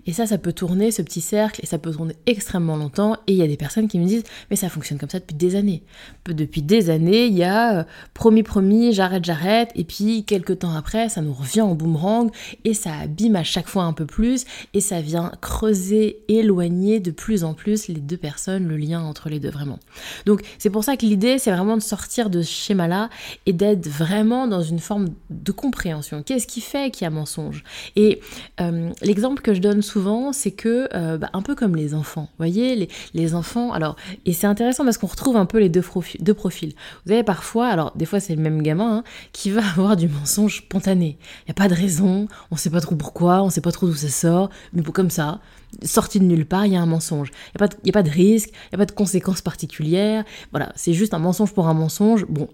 Et 0.06 0.12
ça, 0.12 0.26
ça 0.26 0.38
peut 0.38 0.52
tourner, 0.52 0.90
ce 0.90 1.02
petit 1.02 1.20
cercle, 1.20 1.60
et 1.62 1.66
ça 1.66 1.78
peut 1.78 1.92
tourner 1.92 2.14
extrêmement 2.26 2.76
longtemps. 2.76 3.16
Et 3.26 3.32
il 3.32 3.36
y 3.36 3.42
a 3.42 3.46
des 3.46 3.56
personnes 3.56 3.88
qui 3.88 3.98
me 3.98 4.06
disent, 4.06 4.24
mais 4.50 4.56
ça 4.56 4.68
fonctionne 4.68 4.98
comme 4.98 5.10
ça 5.10 5.18
depuis 5.18 5.36
des 5.36 5.56
années. 5.56 5.82
Depuis 6.26 6.62
des 6.62 6.90
années, 6.90 7.26
il 7.26 7.34
y 7.34 7.44
a 7.44 7.80
euh, 7.80 7.84
promis, 8.14 8.42
promis, 8.42 8.92
j'arrête, 8.92 9.24
j'arrête. 9.24 9.70
Et 9.74 9.84
puis, 9.84 10.24
quelques 10.24 10.60
temps 10.60 10.74
après, 10.74 11.08
ça 11.08 11.20
nous 11.22 11.32
revient 11.32 11.62
en 11.62 11.74
boomerang, 11.74 12.30
et 12.64 12.74
ça 12.74 12.94
abîme 12.94 13.36
à 13.36 13.44
chaque 13.44 13.68
fois 13.68 13.84
un 13.84 13.92
peu 13.92 14.06
plus, 14.06 14.44
et 14.74 14.80
ça 14.80 15.00
vient 15.00 15.32
creuser, 15.40 16.20
éloigner 16.28 17.00
de 17.00 17.10
plus 17.10 17.44
en 17.44 17.54
plus 17.54 17.88
les 17.88 18.00
deux 18.00 18.16
personnes, 18.16 18.68
le 18.68 18.76
lien 18.76 19.02
entre 19.02 19.28
les 19.28 19.40
deux, 19.40 19.50
vraiment. 19.50 19.78
Donc, 20.24 20.42
c'est 20.58 20.70
pour 20.70 20.84
ça 20.84 20.96
que 20.96 21.04
l'idée, 21.04 21.38
c'est 21.38 21.50
vraiment 21.50 21.76
de 21.76 21.82
sortir 21.82 22.30
de 22.30 22.42
ce 22.42 22.52
schéma-là, 22.52 23.10
et 23.46 23.52
d'être 23.52 23.88
vraiment 23.88 24.46
dans 24.46 24.62
une 24.62 24.78
forme 24.78 25.08
de 25.30 25.52
compréhension. 25.52 26.22
Qu'est-ce 26.22 26.46
qui 26.46 26.60
fait 26.60 26.90
qu'il 26.90 27.04
y 27.04 27.06
a 27.06 27.10
mensonge? 27.10 27.64
Et 27.96 28.20
euh, 28.60 28.90
l'exemple 29.02 29.42
que 29.42 29.54
je 29.54 29.60
donne 29.60 29.82
souvent, 29.82 29.95
c'est 30.32 30.50
que, 30.50 30.88
euh, 30.94 31.16
bah, 31.18 31.30
un 31.32 31.42
peu 31.42 31.54
comme 31.54 31.74
les 31.74 31.94
enfants, 31.94 32.28
vous 32.32 32.36
voyez, 32.38 32.88
les, 33.14 33.34
enfants, 33.34 33.72
alors, 33.72 33.96
et 34.24 34.32
c'est 34.32 34.46
intéressant 34.46 34.84
parce 34.84 34.98
qu'on 34.98 35.06
retrouve 35.06 35.36
un 35.36 35.46
peu 35.46 35.58
les 35.58 35.68
deux, 35.68 35.82
deux, 36.20 36.34
profils. 36.34 36.74
Vous 37.04 37.12
avez 37.12 37.22
parfois, 37.22 37.68
alors 37.68 37.92
des 37.96 38.04
fois 38.04 38.20
c'est 38.20 38.34
le 38.34 38.42
même 38.42 38.62
gamin, 38.62 38.98
hein, 38.98 39.04
qui 39.32 39.50
va 39.50 39.66
avoir 39.76 39.96
du 39.96 40.08
mensonge 40.08 40.58
spontané. 40.58 41.18
Il 41.40 41.48
n'y 41.48 41.52
a 41.52 41.54
pas 41.54 41.68
de 41.68 41.74
raison, 41.74 42.28
on 42.50 42.56
sait 42.56 42.70
pas 42.70 42.80
trop 42.80 42.94
pourquoi, 42.94 43.42
on 43.42 43.50
sait 43.50 43.60
pas 43.60 43.72
trop 43.72 43.86
d'où 43.86 43.94
ça 43.94 44.08
sort, 44.08 44.50
mais 44.72 44.82
comme 44.82 45.10
ça, 45.10 45.40
sorti 45.82 46.20
de 46.20 46.24
nulle 46.24 46.46
part, 46.46 46.66
il 46.66 46.72
y 46.72 46.76
a 46.76 46.82
un 46.82 46.86
mensonge. 46.86 47.30
Il 47.54 47.58
n'y 47.58 47.64
a, 47.64 47.90
a, 47.90 47.92
pas 47.92 48.02
de 48.02 48.10
risque, 48.10 48.50
il 48.50 48.68
n'y 48.72 48.76
a 48.76 48.78
pas 48.78 48.86
de 48.86 48.92
conséquences 48.92 49.40
particulières, 49.40 50.24
voilà, 50.50 50.72
c'est 50.76 50.92
juste 50.92 51.14
un 51.14 51.18
mensonge 51.18 51.52
pour 51.52 51.68
un 51.68 51.74
mensonge. 51.74 52.26
Bon, 52.28 52.48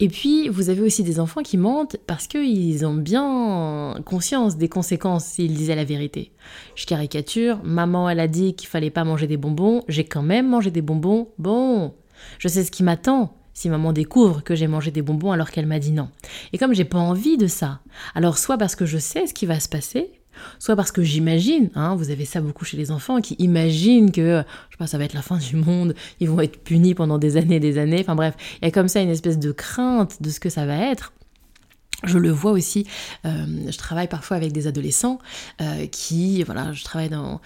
et 0.00 0.08
puis, 0.08 0.48
vous 0.48 0.70
avez 0.70 0.82
aussi 0.82 1.02
des 1.02 1.20
enfants 1.20 1.42
qui 1.42 1.56
mentent 1.56 1.96
parce 2.06 2.26
qu'ils 2.26 2.84
ont 2.86 2.94
bien 2.94 3.94
conscience 4.04 4.56
des 4.56 4.68
conséquences 4.68 5.24
s'ils 5.24 5.54
disaient 5.54 5.76
la 5.76 5.84
vérité. 5.84 6.32
Je 6.74 6.86
caricature, 6.86 7.60
maman 7.64 8.08
elle 8.08 8.20
a 8.20 8.28
dit 8.28 8.54
qu'il 8.54 8.68
fallait 8.68 8.90
pas 8.90 9.04
manger 9.04 9.26
des 9.26 9.36
bonbons, 9.36 9.82
j'ai 9.88 10.04
quand 10.04 10.22
même 10.22 10.48
mangé 10.48 10.70
des 10.70 10.82
bonbons, 10.82 11.28
bon, 11.38 11.94
je 12.38 12.48
sais 12.48 12.64
ce 12.64 12.70
qui 12.70 12.82
m'attend 12.82 13.34
si 13.56 13.70
maman 13.70 13.94
découvre 13.94 14.42
que 14.42 14.54
j'ai 14.54 14.66
mangé 14.66 14.90
des 14.90 15.00
bonbons 15.00 15.32
alors 15.32 15.50
qu'elle 15.50 15.64
m'a 15.64 15.78
dit 15.78 15.92
non. 15.92 16.10
Et 16.52 16.58
comme 16.58 16.74
j'ai 16.74 16.84
pas 16.84 16.98
envie 16.98 17.38
de 17.38 17.46
ça, 17.46 17.80
alors 18.14 18.36
soit 18.36 18.58
parce 18.58 18.76
que 18.76 18.84
je 18.84 18.98
sais 18.98 19.26
ce 19.26 19.32
qui 19.32 19.46
va 19.46 19.60
se 19.60 19.68
passer, 19.68 20.12
soit 20.58 20.76
parce 20.76 20.92
que 20.92 21.02
j'imagine, 21.02 21.70
hein, 21.74 21.94
vous 21.96 22.10
avez 22.10 22.24
ça 22.24 22.40
beaucoup 22.40 22.64
chez 22.64 22.76
les 22.76 22.90
enfants, 22.90 23.20
qui 23.20 23.34
imaginent 23.38 24.12
que, 24.12 24.42
je 24.70 24.76
pas, 24.76 24.86
ça 24.86 24.98
va 24.98 25.04
être 25.04 25.14
la 25.14 25.22
fin 25.22 25.38
du 25.38 25.56
monde, 25.56 25.94
ils 26.20 26.28
vont 26.28 26.40
être 26.40 26.62
punis 26.62 26.94
pendant 26.94 27.18
des 27.18 27.36
années 27.36 27.56
et 27.56 27.60
des 27.60 27.78
années, 27.78 28.00
enfin 28.00 28.14
bref, 28.14 28.34
il 28.60 28.64
y 28.64 28.68
a 28.68 28.70
comme 28.70 28.88
ça 28.88 29.00
une 29.00 29.10
espèce 29.10 29.38
de 29.38 29.52
crainte 29.52 30.22
de 30.22 30.30
ce 30.30 30.40
que 30.40 30.48
ça 30.48 30.66
va 30.66 30.76
être. 30.76 31.12
Je 32.04 32.18
le 32.18 32.30
vois 32.30 32.52
aussi, 32.52 32.86
euh, 33.24 33.46
je 33.70 33.78
travaille 33.78 34.06
parfois 34.06 34.36
avec 34.36 34.52
des 34.52 34.66
adolescents 34.66 35.18
euh, 35.62 35.86
qui, 35.86 36.42
voilà, 36.42 36.72
je 36.72 36.84
travaille 36.84 37.08
dans, 37.08 37.40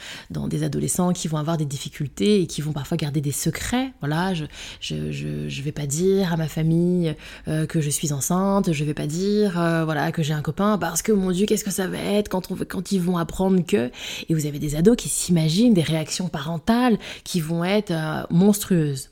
des 0.48 0.64
adolescents 0.64 1.12
qui 1.12 1.28
vont 1.28 1.36
avoir 1.36 1.56
des 1.56 1.64
difficultés 1.64 2.42
et 2.42 2.46
qui 2.48 2.60
vont 2.60 2.72
parfois 2.72 2.96
garder 2.96 3.20
des 3.20 3.30
secrets. 3.32 3.92
Voilà, 4.00 4.34
je 4.34 4.46
je 4.80 5.62
vais 5.62 5.72
pas 5.72 5.86
dire 5.86 6.32
à 6.32 6.36
ma 6.36 6.48
famille 6.48 7.14
euh, 7.46 7.66
que 7.66 7.80
je 7.80 7.90
suis 7.90 8.12
enceinte, 8.12 8.72
je 8.72 8.84
vais 8.84 8.94
pas 8.94 9.06
dire 9.06 9.52
voilà 9.84 10.10
que 10.10 10.22
j'ai 10.22 10.34
un 10.34 10.42
copain 10.42 10.78
parce 10.78 11.02
que 11.02 11.12
mon 11.12 11.30
Dieu, 11.30 11.46
qu'est-ce 11.46 11.64
que 11.64 11.70
ça 11.70 11.86
va 11.86 11.98
être 11.98 12.28
quand 12.28 12.52
quand 12.64 12.92
ils 12.92 13.00
vont 13.00 13.18
apprendre 13.18 13.64
que 13.64 13.90
et 14.28 14.34
vous 14.34 14.46
avez 14.46 14.58
des 14.58 14.74
ados 14.74 14.96
qui 14.96 15.08
s'imaginent 15.08 15.74
des 15.74 15.82
réactions 15.82 16.28
parentales 16.28 16.98
qui 17.22 17.40
vont 17.40 17.64
être 17.64 17.92
monstrueuses. 18.30 19.10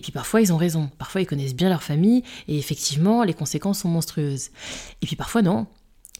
Et 0.00 0.02
puis 0.02 0.12
parfois 0.12 0.40
ils 0.40 0.50
ont 0.50 0.56
raison, 0.56 0.88
parfois 0.96 1.20
ils 1.20 1.26
connaissent 1.26 1.54
bien 1.54 1.68
leur 1.68 1.82
famille 1.82 2.22
et 2.48 2.56
effectivement 2.56 3.22
les 3.22 3.34
conséquences 3.34 3.80
sont 3.80 3.88
monstrueuses. 3.90 4.48
Et 5.02 5.06
puis 5.06 5.14
parfois 5.14 5.42
non. 5.42 5.66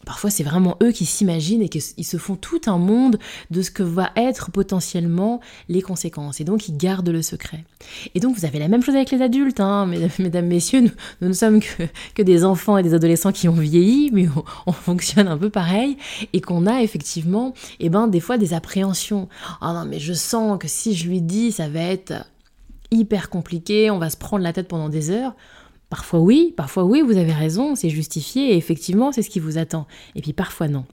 Parfois 0.05 0.29
c'est 0.29 0.43
vraiment 0.43 0.77
eux 0.83 0.91
qui 0.91 1.07
s'imaginent 1.07 1.63
et 1.63 1.67
qu'ils 1.67 2.05
se 2.05 2.17
font 2.17 2.35
tout 2.35 2.61
un 2.67 2.77
monde 2.77 3.17
de 3.49 3.63
ce 3.63 3.71
que 3.71 3.81
va 3.81 4.11
être 4.15 4.51
potentiellement 4.51 5.39
les 5.67 5.81
conséquences. 5.81 6.39
Et 6.39 6.43
donc 6.43 6.69
ils 6.69 6.77
gardent 6.77 7.09
le 7.09 7.23
secret. 7.23 7.65
Et 8.13 8.19
donc 8.19 8.37
vous 8.37 8.45
avez 8.45 8.59
la 8.59 8.67
même 8.67 8.83
chose 8.83 8.93
avec 8.95 9.09
les 9.09 9.23
adultes, 9.23 9.59
hein, 9.59 9.87
mesdames, 10.19 10.45
messieurs, 10.45 10.81
nous, 11.21 11.27
ne 11.27 11.33
sommes 11.33 11.59
que, 11.59 12.21
des 12.21 12.45
enfants 12.45 12.77
et 12.77 12.83
des 12.83 12.93
adolescents 12.93 13.31
qui 13.31 13.49
ont 13.49 13.53
vieilli, 13.53 14.11
mais 14.13 14.27
on, 14.67 14.73
fonctionne 14.73 15.27
un 15.27 15.39
peu 15.39 15.49
pareil 15.49 15.97
et 16.33 16.41
qu'on 16.41 16.67
a 16.67 16.83
effectivement, 16.83 17.55
eh 17.79 17.89
ben, 17.89 18.07
des 18.07 18.19
fois 18.19 18.37
des 18.37 18.53
appréhensions. 18.53 19.27
Ah 19.59 19.73
non 19.73 19.85
mais 19.85 19.97
je 19.97 20.13
sens 20.13 20.59
que 20.59 20.67
si 20.67 20.93
je 20.95 21.07
lui 21.07 21.21
dis 21.23 21.51
ça 21.51 21.67
va 21.67 21.79
être 21.79 22.13
hyper 22.91 23.29
compliqué, 23.29 23.89
on 23.89 23.97
va 23.97 24.09
se 24.09 24.17
prendre 24.17 24.43
la 24.43 24.53
tête 24.53 24.67
pendant 24.67 24.89
des 24.89 25.09
heures. 25.09 25.35
Parfois 25.89 26.19
oui, 26.19 26.53
parfois 26.55 26.85
oui, 26.85 27.01
vous 27.01 27.17
avez 27.17 27.33
raison, 27.33 27.75
c'est 27.75 27.89
justifié 27.89 28.53
et 28.53 28.57
effectivement 28.57 29.11
c'est 29.11 29.21
ce 29.21 29.29
qui 29.29 29.39
vous 29.39 29.57
attend. 29.57 29.87
Et 30.15 30.21
puis 30.21 30.33
parfois 30.33 30.67
non. 30.67 30.85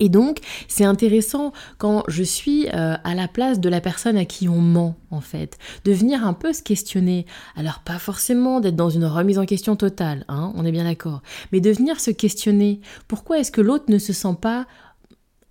Et 0.00 0.08
donc, 0.08 0.38
c'est 0.68 0.84
intéressant 0.84 1.52
quand 1.76 2.04
je 2.08 2.22
suis 2.22 2.68
euh, 2.68 2.96
à 3.02 3.14
la 3.14 3.28
place 3.28 3.60
de 3.60 3.68
la 3.68 3.80
personne 3.80 4.16
à 4.16 4.24
qui 4.24 4.48
on 4.48 4.60
ment, 4.60 4.96
en 5.10 5.20
fait, 5.20 5.58
de 5.84 5.92
venir 5.92 6.26
un 6.26 6.34
peu 6.34 6.52
se 6.52 6.62
questionner. 6.62 7.26
Alors, 7.56 7.80
pas 7.80 7.98
forcément 7.98 8.60
d'être 8.60 8.76
dans 8.76 8.90
une 8.90 9.04
remise 9.04 9.38
en 9.38 9.46
question 9.46 9.76
totale, 9.76 10.24
hein, 10.28 10.52
on 10.54 10.64
est 10.64 10.72
bien 10.72 10.84
d'accord, 10.84 11.22
mais 11.52 11.60
de 11.60 11.70
venir 11.70 12.00
se 12.00 12.10
questionner. 12.10 12.80
Pourquoi 13.08 13.40
est-ce 13.40 13.50
que 13.50 13.60
l'autre 13.60 13.86
ne 13.88 13.98
se 13.98 14.12
sent 14.12 14.36
pas 14.40 14.66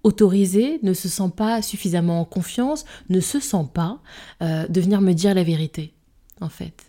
autorisé, 0.07 0.79
ne 0.83 0.93
se 0.93 1.09
sent 1.09 1.31
pas 1.35 1.61
suffisamment 1.61 2.21
en 2.21 2.25
confiance, 2.25 2.85
ne 3.09 3.19
se 3.19 3.41
sent 3.41 3.67
pas 3.73 3.99
euh, 4.41 4.65
de 4.67 4.79
venir 4.79 5.01
me 5.01 5.11
dire 5.11 5.35
la 5.35 5.43
vérité, 5.43 5.93
en 6.39 6.47
fait. 6.47 6.85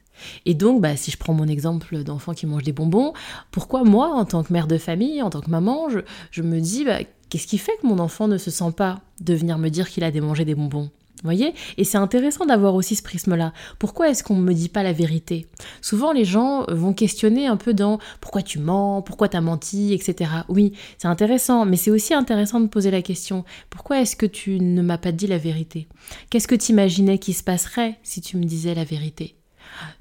Et 0.47 0.55
donc, 0.55 0.81
bah, 0.81 0.97
si 0.97 1.11
je 1.11 1.17
prends 1.17 1.35
mon 1.35 1.49
exemple 1.49 2.03
d'enfant 2.05 2.33
qui 2.33 2.47
mange 2.47 2.63
des 2.63 2.73
bonbons, 2.73 3.13
pourquoi 3.51 3.83
moi, 3.83 4.15
en 4.15 4.25
tant 4.25 4.45
que 4.45 4.53
mère 4.53 4.69
de 4.69 4.79
famille, 4.79 5.21
en 5.21 5.31
tant 5.31 5.41
que 5.41 5.51
maman, 5.51 5.89
je, 6.31 6.43
me 6.43 6.61
dis, 6.61 6.85
bah, 6.85 6.99
qu'est-ce 7.29 7.49
qui 7.49 7.59
fait 7.59 7.77
que 7.83 7.87
mon 7.87 7.99
enfant 7.99 8.29
ne 8.29 8.39
se 8.39 8.51
sent 8.51 8.73
pas 8.77 9.01
de 9.21 9.35
venir 9.35 9.59
me 9.59 9.69
dire 9.69 9.89
qu'il 9.89 10.05
a 10.05 10.11
démangé 10.13 10.45
des 10.45 10.55
bonbons? 10.55 10.91
Voyez? 11.25 11.55
Et 11.77 11.85
c'est 11.85 11.99
intéressant 11.99 12.47
d'avoir 12.47 12.75
aussi 12.75 12.95
ce 12.97 13.03
prisme-là. 13.03 13.53
Pourquoi 13.79 14.11
est-ce 14.11 14.23
qu'on 14.23 14.37
ne 14.37 14.43
me 14.43 14.55
dit 14.55 14.69
pas 14.69 14.83
la 14.83 14.93
vérité? 14.93 15.47
Souvent, 15.83 16.13
les 16.13 16.25
gens 16.25 16.65
vont 16.69 16.93
questionner 16.93 17.47
un 17.47 17.57
peu 17.57 17.75
dans 17.75 17.99
pourquoi 18.21 18.43
tu 18.43 18.59
mens, 18.59 19.03
pourquoi 19.03 19.29
tu 19.29 19.37
as 19.37 19.41
menti, 19.41 19.93
etc. 19.93 20.31
Oui, 20.49 20.73
c'est 20.99 21.09
intéressant, 21.09 21.65
mais 21.65 21.77
c'est 21.77 21.91
aussi 21.91 22.15
intéressant 22.15 22.61
de 22.61 22.67
poser 22.67 22.91
la 22.91 23.03
question 23.03 23.45
pourquoi 23.71 24.01
est-ce 24.01 24.17
que 24.17 24.27
tu 24.27 24.61
ne 24.61 24.83
m'as 24.83 24.99
pas 24.99 25.13
dit 25.13 25.27
la 25.27 25.39
vérité? 25.39 25.89
Qu'est-ce 26.31 26.49
que 26.49 26.55
tu 26.55 26.73
imaginais 26.73 27.19
qui 27.19 27.33
se 27.33 27.43
passerait 27.43 27.99
si 28.03 28.21
tu 28.21 28.37
me 28.37 28.45
disais 28.45 28.75
la 28.75 28.85
vérité? 28.85 29.37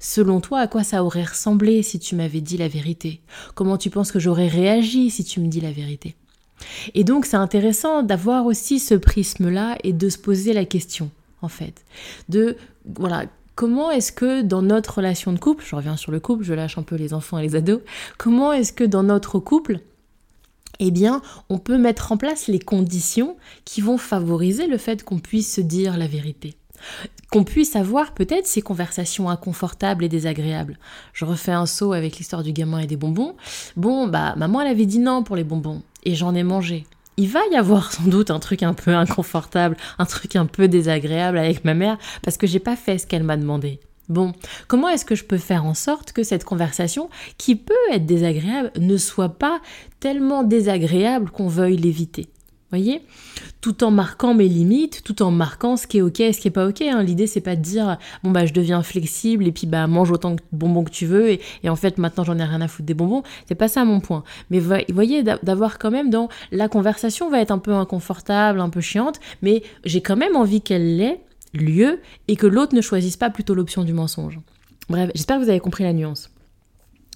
Selon 0.00 0.40
toi, 0.40 0.60
à 0.60 0.66
quoi 0.66 0.82
ça 0.82 1.04
aurait 1.04 1.24
ressemblé 1.24 1.82
si 1.82 1.98
tu 1.98 2.16
m'avais 2.16 2.40
dit 2.40 2.56
la 2.56 2.68
vérité? 2.68 3.20
Comment 3.54 3.78
tu 3.78 3.90
penses 3.90 4.12
que 4.12 4.18
j'aurais 4.18 4.48
réagi 4.48 5.10
si 5.10 5.24
tu 5.24 5.40
me 5.40 5.48
dis 5.48 5.60
la 5.60 5.72
vérité? 5.72 6.16
Et 6.94 7.04
donc 7.04 7.26
c'est 7.26 7.36
intéressant 7.36 8.02
d'avoir 8.02 8.46
aussi 8.46 8.78
ce 8.78 8.94
prisme-là 8.94 9.76
et 9.84 9.92
de 9.92 10.08
se 10.08 10.18
poser 10.18 10.52
la 10.52 10.64
question, 10.64 11.10
en 11.42 11.48
fait, 11.48 11.84
de 12.28 12.56
voilà, 12.96 13.24
comment 13.54 13.90
est-ce 13.90 14.12
que 14.12 14.42
dans 14.42 14.62
notre 14.62 14.98
relation 14.98 15.32
de 15.32 15.38
couple, 15.38 15.64
je 15.66 15.74
reviens 15.74 15.96
sur 15.96 16.12
le 16.12 16.20
couple, 16.20 16.44
je 16.44 16.54
lâche 16.54 16.78
un 16.78 16.82
peu 16.82 16.96
les 16.96 17.12
enfants 17.12 17.38
et 17.38 17.42
les 17.42 17.56
ados, 17.56 17.80
comment 18.16 18.52
est-ce 18.52 18.72
que 18.72 18.84
dans 18.84 19.02
notre 19.02 19.38
couple, 19.40 19.80
eh 20.78 20.90
bien, 20.90 21.22
on 21.48 21.58
peut 21.58 21.78
mettre 21.78 22.12
en 22.12 22.16
place 22.16 22.46
les 22.46 22.60
conditions 22.60 23.36
qui 23.64 23.80
vont 23.80 23.98
favoriser 23.98 24.66
le 24.66 24.78
fait 24.78 25.02
qu'on 25.02 25.18
puisse 25.18 25.52
se 25.52 25.60
dire 25.60 25.96
la 25.96 26.06
vérité? 26.06 26.54
Qu'on 27.32 27.42
puisse 27.42 27.74
avoir 27.74 28.14
peut-être 28.14 28.46
ces 28.46 28.62
conversations 28.62 29.28
inconfortables 29.28 30.04
et 30.04 30.08
désagréables. 30.08 30.78
Je 31.12 31.24
refais 31.24 31.50
un 31.50 31.66
saut 31.66 31.92
avec 31.92 32.16
l'histoire 32.16 32.44
du 32.44 32.52
gamin 32.52 32.78
et 32.78 32.86
des 32.86 32.96
bonbons. 32.96 33.34
Bon, 33.76 34.06
bah, 34.06 34.34
maman, 34.36 34.60
elle 34.60 34.68
avait 34.68 34.86
dit 34.86 35.00
non 35.00 35.24
pour 35.24 35.34
les 35.34 35.42
bonbons, 35.42 35.82
et 36.04 36.14
j'en 36.14 36.34
ai 36.34 36.42
mangé. 36.42 36.86
Il 37.16 37.28
va 37.28 37.40
y 37.50 37.56
avoir 37.56 37.92
sans 37.92 38.04
doute 38.04 38.30
un 38.30 38.38
truc 38.38 38.62
un 38.62 38.74
peu 38.74 38.94
inconfortable, 38.94 39.76
un 39.98 40.04
truc 40.04 40.36
un 40.36 40.46
peu 40.46 40.68
désagréable 40.68 41.36
avec 41.36 41.64
ma 41.64 41.74
mère, 41.74 41.98
parce 42.22 42.36
que 42.36 42.46
j'ai 42.46 42.60
pas 42.60 42.76
fait 42.76 42.98
ce 42.98 43.06
qu'elle 43.06 43.24
m'a 43.24 43.36
demandé. 43.36 43.80
Bon, 44.08 44.32
comment 44.68 44.88
est-ce 44.88 45.04
que 45.04 45.14
je 45.14 45.24
peux 45.24 45.36
faire 45.36 45.66
en 45.66 45.74
sorte 45.74 46.12
que 46.12 46.22
cette 46.22 46.44
conversation, 46.44 47.10
qui 47.36 47.56
peut 47.56 47.74
être 47.92 48.06
désagréable, 48.06 48.70
ne 48.78 48.96
soit 48.96 49.38
pas 49.38 49.60
tellement 50.00 50.44
désagréable 50.44 51.30
qu'on 51.30 51.48
veuille 51.48 51.76
l'éviter? 51.76 52.28
Voyez 52.70 53.02
Tout 53.60 53.82
en 53.84 53.90
marquant 53.90 54.34
mes 54.34 54.48
limites, 54.48 55.02
tout 55.02 55.22
en 55.22 55.30
marquant 55.30 55.76
ce 55.76 55.86
qui 55.86 55.98
est 55.98 56.02
ok 56.02 56.20
et 56.20 56.32
ce 56.32 56.40
qui 56.40 56.48
est 56.48 56.52
pas 56.52 56.66
ok. 56.66 56.82
Hein. 56.82 57.02
L'idée 57.02 57.26
c'est 57.26 57.40
pas 57.40 57.56
de 57.56 57.62
dire 57.62 57.98
bon 58.22 58.30
bah 58.30 58.46
je 58.46 58.52
deviens 58.52 58.82
flexible 58.82 59.46
et 59.46 59.52
puis 59.52 59.66
bah 59.66 59.86
mange 59.86 60.10
autant 60.10 60.32
de 60.32 60.40
bonbons 60.52 60.84
que 60.84 60.90
tu 60.90 61.06
veux 61.06 61.30
et, 61.30 61.40
en 61.68 61.76
fait 61.76 61.98
maintenant 61.98 62.24
j'en 62.24 62.38
ai 62.38 62.44
rien 62.44 62.60
à 62.60 62.68
foutre 62.68 62.86
des 62.86 62.94
bonbons. 62.94 63.22
C'est 63.46 63.54
pas 63.54 63.68
ça 63.68 63.84
mon 63.84 64.00
point. 64.00 64.24
Mais 64.50 64.60
voyez 64.60 65.22
d'avoir 65.22 65.78
quand 65.78 65.90
même 65.90 66.10
dans 66.10 66.28
la 66.52 66.68
conversation 66.68 67.30
va 67.30 67.40
être 67.40 67.50
un 67.50 67.58
peu 67.58 67.72
inconfortable, 67.72 68.60
un 68.60 68.70
peu 68.70 68.80
chiante, 68.80 69.20
mais 69.42 69.62
j'ai 69.84 70.00
quand 70.00 70.16
même 70.16 70.36
envie 70.36 70.60
qu'elle 70.60 70.96
l'ait 70.96 71.20
lieu 71.54 72.00
et 72.28 72.36
que 72.36 72.46
l'autre 72.46 72.74
ne 72.74 72.80
choisisse 72.80 73.16
pas 73.16 73.30
plutôt 73.30 73.54
l'option 73.54 73.84
du 73.84 73.92
mensonge. 73.92 74.38
Bref, 74.88 75.10
j'espère 75.14 75.38
que 75.38 75.44
vous 75.44 75.50
avez 75.50 75.60
compris 75.60 75.84
la 75.84 75.92
nuance. 75.92 76.30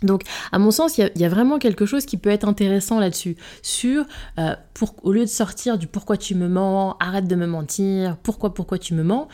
Donc, 0.03 0.23
à 0.51 0.59
mon 0.59 0.71
sens, 0.71 0.99
il 0.99 1.11
y, 1.15 1.25
a 1.25 1.29
vraiment 1.29 1.59
quelque 1.59 1.87
chose 1.87 2.07
qui 2.07 2.17
peut 2.17 2.31
être 2.31 2.49
intéressant 2.49 2.99
là-dessus. 2.99 3.37
Sur, 3.63 4.05
euh, 4.39 4.55
au 5.03 5.13
lieu 5.13 5.23
de 5.23 5.27
sortir 5.27 5.79
du 5.79 5.87
pourquoi 5.87 6.17
tu 6.17 6.35
me 6.35 6.49
mens, 6.49 6.97
arrête 7.01 7.27
de 7.27 7.37
me 7.37 7.47
mentir, 7.47 8.17
pourquoi, 8.23 8.55
pourquoi 8.55 8.79
tu 8.79 8.95
me 8.95 9.03
mens, 9.03 9.29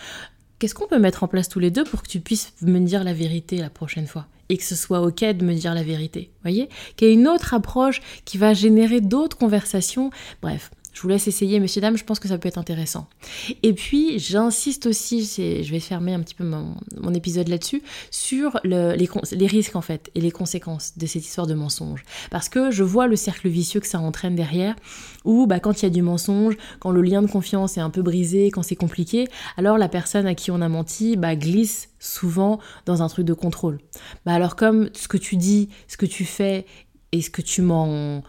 qu'est-ce 0.59 0.75
qu'on 0.75 0.87
peut 0.87 0.99
mettre 0.99 1.23
en 1.23 1.29
place 1.29 1.49
tous 1.49 1.61
les 1.61 1.71
deux 1.71 1.85
pour 1.85 2.03
que 2.03 2.09
tu 2.09 2.21
puisses 2.21 2.53
me 2.63 2.81
dire 2.81 3.05
la 3.05 3.13
vérité 3.13 3.59
la 3.59 3.71
prochaine 3.71 4.07
fois 4.07 4.27
et 4.49 4.57
que 4.57 4.65
ce 4.65 4.75
soit 4.75 5.01
ok 5.01 5.25
de 5.25 5.45
me 5.45 5.55
dire 5.55 5.75
la 5.75 5.83
vérité, 5.83 6.31
voyez? 6.43 6.69
Qu'il 6.97 7.09
y 7.09 7.11
ait 7.11 7.15
une 7.15 7.29
autre 7.29 7.55
approche 7.55 8.01
qui 8.25 8.39
va 8.39 8.55
générer 8.55 9.01
d'autres 9.01 9.37
conversations. 9.37 10.11
Bref, 10.43 10.71
je 10.99 11.03
vous 11.05 11.11
laisse 11.11 11.29
essayer, 11.29 11.61
messieurs, 11.61 11.81
dames, 11.81 11.97
je 11.97 12.03
pense 12.03 12.19
que 12.19 12.27
ça 12.27 12.39
peut 12.39 12.49
être 12.49 12.59
intéressant. 12.59 13.07
Et 13.63 13.73
puis, 13.73 14.19
j'insiste 14.19 14.87
aussi, 14.87 15.23
je 15.23 15.71
vais 15.71 15.79
fermer 15.79 16.13
un 16.13 16.19
petit 16.19 16.35
peu 16.35 16.43
mon, 16.43 17.15
épisode 17.15 17.47
là-dessus, 17.47 17.85
sur 18.11 18.59
les, 18.65 19.07
risques, 19.47 19.77
en 19.77 19.81
fait, 19.81 20.11
et 20.17 20.21
les 20.21 20.33
conséquences 20.33 20.99
de 20.99 21.07
cette 21.07 21.25
histoire 21.25 21.47
de 21.47 21.55
mensonge. 21.55 22.03
Parce 22.33 22.49
que 22.49 22.73
je 22.73 22.83
vois 22.83 23.07
le 23.07 23.15
cercle 23.15 23.49
vicieux 23.49 23.79
que 23.79 23.87
ça 23.87 24.01
entraîne 24.01 24.35
derrière, 24.35 24.75
où 25.25 25.47
bah, 25.47 25.61
quand 25.61 25.81
il 25.81 25.85
y 25.85 25.87
a 25.87 25.91
du 25.91 26.03
mensonge, 26.03 26.57
quand 26.81 26.91
le 26.91 27.03
lien 27.03 27.23
de 27.23 27.31
confiance 27.31 27.79
est 27.79 27.81
un 27.81 27.91
peu 27.91 28.03
brisé, 28.03 28.51
quand 28.51 28.65
c'est 28.65 28.75
compliqué, 28.75 29.29
alors 29.57 29.79
la 29.79 29.89
personne 29.89 30.27
à 30.27 30.35
qui 30.35 30.51
on 30.51 30.61
a 30.61 30.69
menti 30.69 31.17
bah, 31.17 31.37
glisse 31.37 31.91
souvent 32.01 32.59
dans 32.87 33.05
un 33.05 33.09
truc 33.09 33.25
de 33.25 33.35
contrôle. 33.35 33.79
Bah, 34.27 34.33
alors 34.33 34.57
comme 34.57 34.91
ce 34.95 35.07
que 35.07 35.17
tu 35.17 35.37
dis, 35.37 35.69
ce 35.87 35.97
que 35.97 36.07
tu 36.07 36.25
fais 36.25 36.67
et 37.13 37.23
ce 37.23 37.31
que 37.31 37.41
tu 37.41 37.63
m'en 37.63 38.25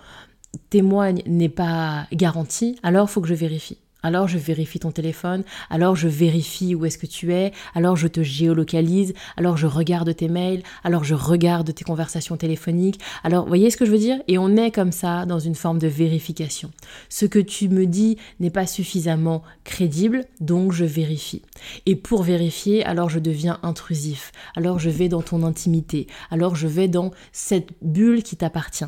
témoigne 0.69 1.21
n'est 1.25 1.49
pas 1.49 2.07
garanti, 2.13 2.77
alors 2.83 3.09
faut 3.09 3.21
que 3.21 3.27
je 3.27 3.33
vérifie. 3.33 3.77
Alors 4.01 4.29
je 4.29 4.37
vérifie 4.37 4.79
ton 4.79 4.91
téléphone, 4.91 5.43
alors 5.69 5.97
je 5.97 6.07
vérifie 6.07 6.73
où 6.73 6.85
est-ce 6.85 6.97
que 6.97 7.05
tu 7.05 7.33
es, 7.33 7.51
alors 7.75 7.97
je 7.97 8.07
te 8.07 8.23
géolocalise, 8.23 9.13
alors 9.35 9.57
je 9.57 9.67
regarde 9.67 10.15
tes 10.15 10.29
mails, 10.29 10.63
alors 10.85 11.03
je 11.03 11.15
regarde 11.15 11.73
tes 11.73 11.83
conversations 11.83 12.37
téléphoniques. 12.37 13.01
Alors, 13.25 13.45
voyez 13.45 13.69
ce 13.69 13.75
que 13.75 13.85
je 13.85 13.91
veux 13.91 13.97
dire? 13.97 14.21
Et 14.29 14.37
on 14.37 14.55
est 14.55 14.71
comme 14.71 14.93
ça 14.93 15.25
dans 15.25 15.39
une 15.39 15.55
forme 15.55 15.79
de 15.79 15.87
vérification. 15.87 16.71
Ce 17.09 17.25
que 17.25 17.39
tu 17.39 17.67
me 17.67 17.85
dis 17.85 18.17
n'est 18.39 18.49
pas 18.49 18.67
suffisamment 18.67 19.43
crédible, 19.65 20.23
donc 20.39 20.71
je 20.71 20.85
vérifie. 20.85 21.41
Et 21.85 21.97
pour 21.97 22.23
vérifier, 22.23 22.85
alors 22.85 23.09
je 23.09 23.19
deviens 23.19 23.59
intrusif, 23.63 24.31
alors 24.55 24.79
je 24.79 24.89
vais 24.89 25.09
dans 25.09 25.21
ton 25.21 25.43
intimité, 25.43 26.07
alors 26.31 26.55
je 26.55 26.67
vais 26.67 26.87
dans 26.87 27.11
cette 27.33 27.71
bulle 27.81 28.23
qui 28.23 28.37
t'appartient 28.37 28.85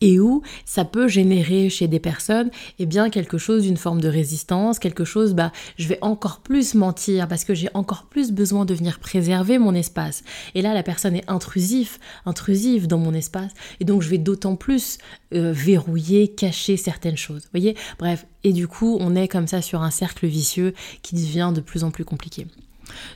et 0.00 0.20
où 0.20 0.42
ça 0.64 0.84
peut 0.84 1.08
générer 1.08 1.68
chez 1.68 1.88
des 1.88 2.00
personnes 2.00 2.50
eh 2.78 2.86
bien 2.86 3.10
quelque 3.10 3.38
chose 3.38 3.62
d'une 3.64 3.76
forme 3.76 4.00
de 4.00 4.08
résistance, 4.08 4.78
quelque 4.78 5.04
chose 5.04 5.34
bah 5.34 5.52
je 5.78 5.88
vais 5.88 5.98
encore 6.02 6.40
plus 6.40 6.74
mentir 6.74 7.28
parce 7.28 7.44
que 7.44 7.54
j'ai 7.54 7.68
encore 7.74 8.04
plus 8.04 8.32
besoin 8.32 8.64
de 8.64 8.74
venir 8.74 8.98
préserver 8.98 9.58
mon 9.58 9.74
espace. 9.74 10.22
Et 10.54 10.62
là 10.62 10.74
la 10.74 10.82
personne 10.82 11.16
est 11.16 11.28
intrusive, 11.28 11.98
intrusive 12.26 12.86
dans 12.86 12.98
mon 12.98 13.14
espace 13.14 13.52
et 13.80 13.84
donc 13.84 14.02
je 14.02 14.08
vais 14.08 14.18
d'autant 14.18 14.56
plus 14.56 14.98
euh, 15.34 15.52
verrouiller, 15.52 16.28
cacher 16.28 16.76
certaines 16.76 17.16
choses. 17.16 17.42
Vous 17.42 17.50
voyez? 17.52 17.76
Bref, 17.98 18.26
et 18.44 18.52
du 18.52 18.68
coup, 18.68 18.98
on 19.00 19.14
est 19.14 19.28
comme 19.28 19.46
ça 19.46 19.62
sur 19.62 19.82
un 19.82 19.90
cercle 19.90 20.26
vicieux 20.26 20.74
qui 21.02 21.14
devient 21.14 21.52
de 21.54 21.60
plus 21.60 21.84
en 21.84 21.90
plus 21.90 22.04
compliqué. 22.04 22.46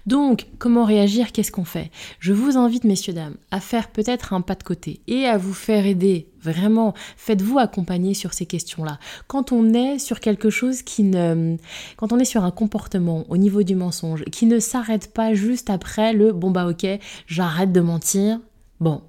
Donc, 0.06 0.46
comment 0.58 0.84
réagir? 0.84 1.32
Qu'est-ce 1.32 1.52
qu'on 1.52 1.64
fait? 1.64 1.90
Je 2.20 2.32
vous 2.32 2.56
invite, 2.56 2.84
messieurs, 2.84 3.12
dames, 3.12 3.36
à 3.50 3.60
faire 3.60 3.90
peut-être 3.90 4.32
un 4.32 4.40
pas 4.40 4.54
de 4.54 4.62
côté 4.62 5.00
et 5.06 5.26
à 5.26 5.38
vous 5.38 5.54
faire 5.54 5.86
aider. 5.86 6.28
Vraiment, 6.40 6.94
faites-vous 7.16 7.58
accompagner 7.58 8.14
sur 8.14 8.32
ces 8.32 8.46
questions-là. 8.46 8.98
Quand 9.26 9.52
on 9.52 9.74
est 9.74 9.98
sur 9.98 10.20
quelque 10.20 10.50
chose 10.50 10.82
qui 10.82 11.02
ne... 11.02 11.56
Quand 11.96 12.12
on 12.12 12.18
est 12.18 12.24
sur 12.24 12.44
un 12.44 12.50
comportement 12.50 13.24
au 13.28 13.36
niveau 13.36 13.62
du 13.62 13.74
mensonge 13.74 14.24
qui 14.26 14.46
ne 14.46 14.60
s'arrête 14.60 15.12
pas 15.12 15.34
juste 15.34 15.70
après 15.70 16.12
le 16.12 16.32
bon 16.32 16.50
bah 16.50 16.68
ok, 16.68 16.86
j'arrête 17.26 17.72
de 17.72 17.80
mentir. 17.80 18.38
Bon. 18.80 19.02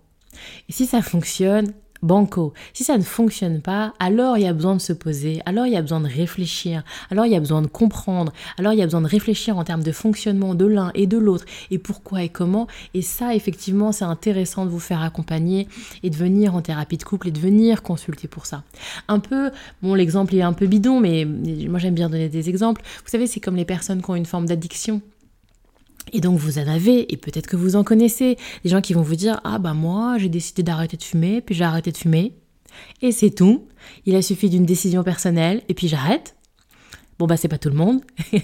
Et 0.69 0.73
si 0.73 0.85
ça 0.85 1.01
fonctionne, 1.01 1.73
banco. 2.01 2.53
Si 2.73 2.83
ça 2.83 2.97
ne 2.97 3.03
fonctionne 3.03 3.61
pas, 3.61 3.93
alors 3.99 4.37
il 4.37 4.43
y 4.43 4.47
a 4.47 4.53
besoin 4.53 4.75
de 4.75 4.81
se 4.81 4.93
poser, 4.93 5.41
alors 5.45 5.65
il 5.65 5.73
y 5.73 5.77
a 5.77 5.81
besoin 5.81 5.99
de 5.99 6.07
réfléchir, 6.07 6.83
alors 7.11 7.25
il 7.25 7.31
y 7.31 7.35
a 7.35 7.39
besoin 7.39 7.61
de 7.61 7.67
comprendre, 7.67 8.31
alors 8.57 8.73
il 8.73 8.79
y 8.79 8.81
a 8.81 8.85
besoin 8.85 9.01
de 9.01 9.07
réfléchir 9.07 9.57
en 9.57 9.63
termes 9.63 9.83
de 9.83 9.91
fonctionnement 9.91 10.55
de 10.55 10.65
l'un 10.65 10.91
et 10.95 11.07
de 11.07 11.17
l'autre, 11.17 11.45
et 11.71 11.77
pourquoi 11.77 12.23
et 12.23 12.29
comment. 12.29 12.67
Et 12.93 13.01
ça, 13.01 13.35
effectivement, 13.35 13.91
c'est 13.91 14.05
intéressant 14.05 14.65
de 14.65 14.71
vous 14.71 14.79
faire 14.79 15.01
accompagner 15.01 15.67
et 16.03 16.09
de 16.09 16.15
venir 16.15 16.55
en 16.55 16.61
thérapie 16.61 16.97
de 16.97 17.03
couple 17.03 17.29
et 17.29 17.31
de 17.31 17.39
venir 17.39 17.81
consulter 17.81 18.27
pour 18.27 18.45
ça. 18.45 18.63
Un 19.07 19.19
peu, 19.19 19.51
bon, 19.81 19.93
l'exemple 19.93 20.35
est 20.35 20.41
un 20.41 20.53
peu 20.53 20.67
bidon, 20.67 20.99
mais 20.99 21.25
moi 21.25 21.79
j'aime 21.79 21.95
bien 21.95 22.09
donner 22.09 22.29
des 22.29 22.49
exemples. 22.49 22.81
Vous 23.03 23.09
savez, 23.09 23.27
c'est 23.27 23.39
comme 23.39 23.55
les 23.55 23.65
personnes 23.65 24.01
qui 24.01 24.09
ont 24.09 24.15
une 24.15 24.25
forme 24.25 24.45
d'addiction. 24.45 25.01
Et 26.13 26.21
donc 26.21 26.37
vous 26.37 26.59
en 26.59 26.67
avez, 26.67 27.11
et 27.11 27.17
peut-être 27.17 27.47
que 27.47 27.55
vous 27.55 27.75
en 27.75 27.83
connaissez, 27.83 28.37
des 28.63 28.69
gens 28.69 28.81
qui 28.81 28.93
vont 28.93 29.01
vous 29.01 29.15
dire 29.15 29.39
Ah 29.43 29.59
bah 29.59 29.73
moi 29.73 30.17
j'ai 30.17 30.29
décidé 30.29 30.63
d'arrêter 30.63 30.97
de 30.97 31.03
fumer, 31.03 31.41
puis 31.41 31.55
j'ai 31.55 31.63
arrêté 31.63 31.91
de 31.91 31.97
fumer. 31.97 32.33
Et 33.01 33.11
c'est 33.11 33.31
tout. 33.31 33.67
Il 34.05 34.15
a 34.15 34.21
suffi 34.21 34.49
d'une 34.49 34.65
décision 34.65 35.03
personnelle, 35.03 35.61
et 35.69 35.73
puis 35.73 35.87
j'arrête. 35.87 36.35
Bon 37.19 37.25
bah 37.25 37.35
c'est 37.35 37.47
pas 37.47 37.57
tout 37.57 37.69
le 37.69 37.75
monde. 37.75 38.01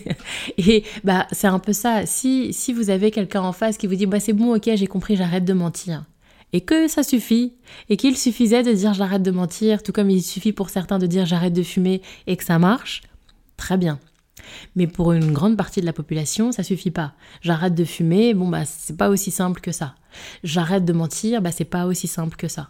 et 0.58 0.84
bah 1.04 1.28
c'est 1.32 1.47
un 1.47 1.60
peu 1.60 1.73
ça. 1.73 2.06
Si, 2.06 2.54
si 2.54 2.73
vous 2.73 2.89
avez 2.89 3.12
quelqu'un 3.12 3.41
en 3.41 3.54
face 3.54 3.78
qui 3.78 3.88
vous 3.88 3.95
dit 3.95 4.06
Bah 4.06 4.19
c'est 4.19 4.34
bon, 4.34 4.56
ok, 4.56 4.69
j'ai 4.76 4.88
compris, 4.88 5.15
j'arrête 5.15 5.45
de 5.45 5.54
mentir. 5.54 6.06
Et 6.56 6.62
que 6.62 6.88
ça 6.88 7.02
suffit, 7.02 7.54
et 7.89 7.97
qu'il 7.97 8.15
suffisait 8.15 8.62
de 8.62 8.71
dire 8.71 8.93
j'arrête 8.93 9.23
de 9.23 9.32
mentir, 9.32 9.82
tout 9.82 9.91
comme 9.91 10.10
il 10.10 10.21
suffit 10.21 10.54
pour 10.54 10.69
certains 10.69 10.99
de 10.99 11.08
dire 11.08 11.26
j'arrête 11.26 11.54
de 11.54 11.63
fumer 11.63 12.02
et 12.28 12.38
que 12.38 12.43
ça 12.43 12.60
marche, 12.60 13.02
très 13.58 13.78
bien. 13.78 13.99
Mais 14.75 14.88
pour 14.88 15.13
une 15.13 15.32
grande 15.32 15.58
partie 15.58 15.82
de 15.82 15.86
la 15.86 15.93
population, 15.93 16.51
ça 16.51 16.63
suffit 16.63 16.91
pas. 16.91 17.13
J'arrête 17.41 17.75
de 17.75 17.86
fumer, 17.86 18.34
bon 18.34 18.47
bah 18.47 18.65
c'est 18.65 18.97
pas 18.97 19.10
aussi 19.10 19.32
simple 19.32 19.62
que 19.62 19.71
ça. 19.71 19.95
J'arrête 20.43 20.86
de 20.86 20.93
mentir, 20.93 21.41
bah 21.41 21.51
c'est 21.51 21.65
pas 21.65 21.86
aussi 21.86 22.08
simple 22.08 22.36
que 22.36 22.47
ça. 22.47 22.69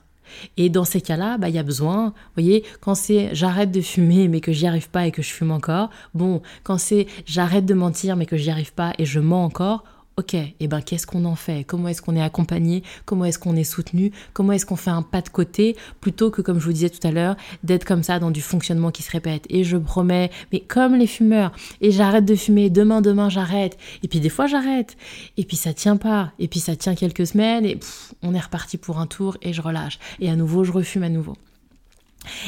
Et 0.57 0.69
dans 0.69 0.85
ces 0.85 1.01
cas-là, 1.01 1.37
bah 1.37 1.49
il 1.49 1.55
y 1.55 1.59
a 1.59 1.63
besoin, 1.63 2.07
vous 2.07 2.43
voyez, 2.43 2.63
quand 2.81 2.95
c'est 2.95 3.33
j'arrête 3.33 3.71
de 3.71 3.81
fumer 3.81 4.27
mais 4.27 4.41
que 4.41 4.51
j'y 4.51 4.67
arrive 4.67 4.89
pas 4.89 5.05
et 5.05 5.11
que 5.11 5.21
je 5.21 5.29
fume 5.29 5.51
encore, 5.51 5.89
bon, 6.13 6.41
quand 6.63 6.77
c'est 6.77 7.07
j'arrête 7.25 7.65
de 7.65 7.73
mentir 7.73 8.15
mais 8.15 8.25
que 8.25 8.37
j'y 8.37 8.49
arrive 8.49 8.73
pas 8.73 8.93
et 8.97 9.05
je 9.05 9.19
mens 9.19 9.43
encore, 9.43 9.83
Ok, 10.15 10.35
et 10.35 10.55
eh 10.59 10.67
ben 10.67 10.79
qu'est-ce 10.79 11.07
qu'on 11.07 11.25
en 11.25 11.35
fait? 11.35 11.63
Comment 11.63 11.87
est-ce 11.87 12.03
qu'on 12.03 12.15
est 12.15 12.21
accompagné? 12.21 12.83
Comment 13.05 13.25
est-ce 13.25 13.39
qu'on 13.39 13.55
est 13.55 13.63
soutenu? 13.63 14.11
Comment 14.33 14.51
est-ce 14.51 14.63
qu'on 14.63 14.75
fait 14.75 14.91
un 14.91 15.01
pas 15.01 15.21
de 15.21 15.29
côté? 15.29 15.75
Plutôt 16.01 16.29
que 16.29 16.43
comme 16.43 16.59
je 16.59 16.65
vous 16.65 16.73
disais 16.73 16.91
tout 16.91 17.05
à 17.07 17.09
l'heure 17.09 17.35
d'être 17.63 17.83
comme 17.83 18.03
ça 18.03 18.19
dans 18.19 18.29
du 18.29 18.41
fonctionnement 18.41 18.91
qui 18.91 19.01
se 19.01 19.09
répète 19.09 19.47
Et 19.49 19.63
je 19.63 19.75
promets, 19.75 20.29
mais 20.51 20.59
comme 20.59 20.93
les 20.93 21.07
fumeurs, 21.07 21.51
et 21.81 21.89
j'arrête 21.89 22.25
de 22.25 22.35
fumer, 22.35 22.69
demain 22.69 23.01
demain 23.01 23.29
j'arrête. 23.29 23.75
Et 24.03 24.07
puis 24.07 24.19
des 24.19 24.29
fois 24.29 24.45
j'arrête. 24.45 24.97
Et 25.37 25.45
puis 25.45 25.57
ça 25.57 25.73
tient 25.73 25.97
pas. 25.97 26.31
Et 26.37 26.47
puis 26.47 26.59
ça 26.59 26.75
tient 26.75 26.93
quelques 26.93 27.25
semaines 27.25 27.65
et 27.65 27.79
on 28.21 28.35
est 28.35 28.39
reparti 28.39 28.77
pour 28.77 28.99
un 28.99 29.07
tour 29.07 29.37
et 29.41 29.51
je 29.51 29.63
relâche. 29.63 29.97
Et 30.19 30.29
à 30.29 30.35
nouveau 30.35 30.63
je 30.63 30.71
refume 30.71 31.01
à 31.01 31.09
nouveau. 31.09 31.35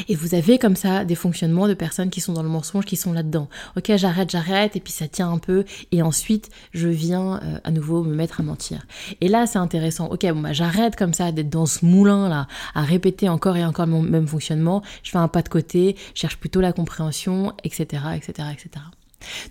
Et 0.08 0.16
vous 0.16 0.36
avez 0.36 0.58
comme 0.58 0.76
ça 0.76 1.06
des 1.06 1.16
fonctionnements 1.16 1.68
de 1.68 1.74
personnes 1.74 2.10
qui 2.10 2.22
sont 2.22 2.34
dans 2.34 2.44
le 2.44 2.50
mensonge, 2.50 2.86
qui 2.86 2.96
sont 2.96 3.14
là-dedans. 3.14 3.48
Ok, 3.78 3.92
j'arrête, 3.96 4.30
j'arrête, 4.30 4.76
et 4.76 4.80
puis 4.80 4.94
ça 4.94 5.08
tient 5.08 5.32
un 5.32 5.38
peu, 5.38 5.66
et 5.92 6.02
ensuite 6.02 6.50
je 6.74 6.88
viens 6.88 7.40
euh, 7.44 7.60
à 7.64 7.72
nouveau 7.72 8.04
me 8.04 8.16
mettre 8.16 8.42
à 8.42 8.44
mentir. 8.44 8.86
Et 9.22 9.28
là, 9.28 9.46
c'est 9.46 9.60
intéressant. 9.60 10.08
Ok, 10.08 10.26
bon 10.26 10.42
bah 10.42 10.54
j'arrête 10.54 10.96
comme 10.96 11.14
ça 11.14 11.32
d'être 11.32 11.50
dans 11.50 11.66
ce 11.66 11.86
moulin 11.86 12.30
là, 12.30 12.48
à 12.74 12.84
répéter 12.84 13.30
encore 13.30 13.58
et 13.58 13.66
encore 13.66 13.88
mon 13.88 14.02
même 14.02 14.28
fonctionnement. 14.28 14.82
Je 15.04 15.12
fais 15.12 15.18
un 15.18 15.28
pas 15.28 15.42
de 15.42 15.50
côté, 15.50 15.96
je 16.14 16.22
cherche 16.22 16.38
plutôt 16.38 16.62
la 16.62 16.74
compréhension, 16.74 17.54
etc., 17.64 18.04
etc., 18.16 18.50
etc. 18.54 18.86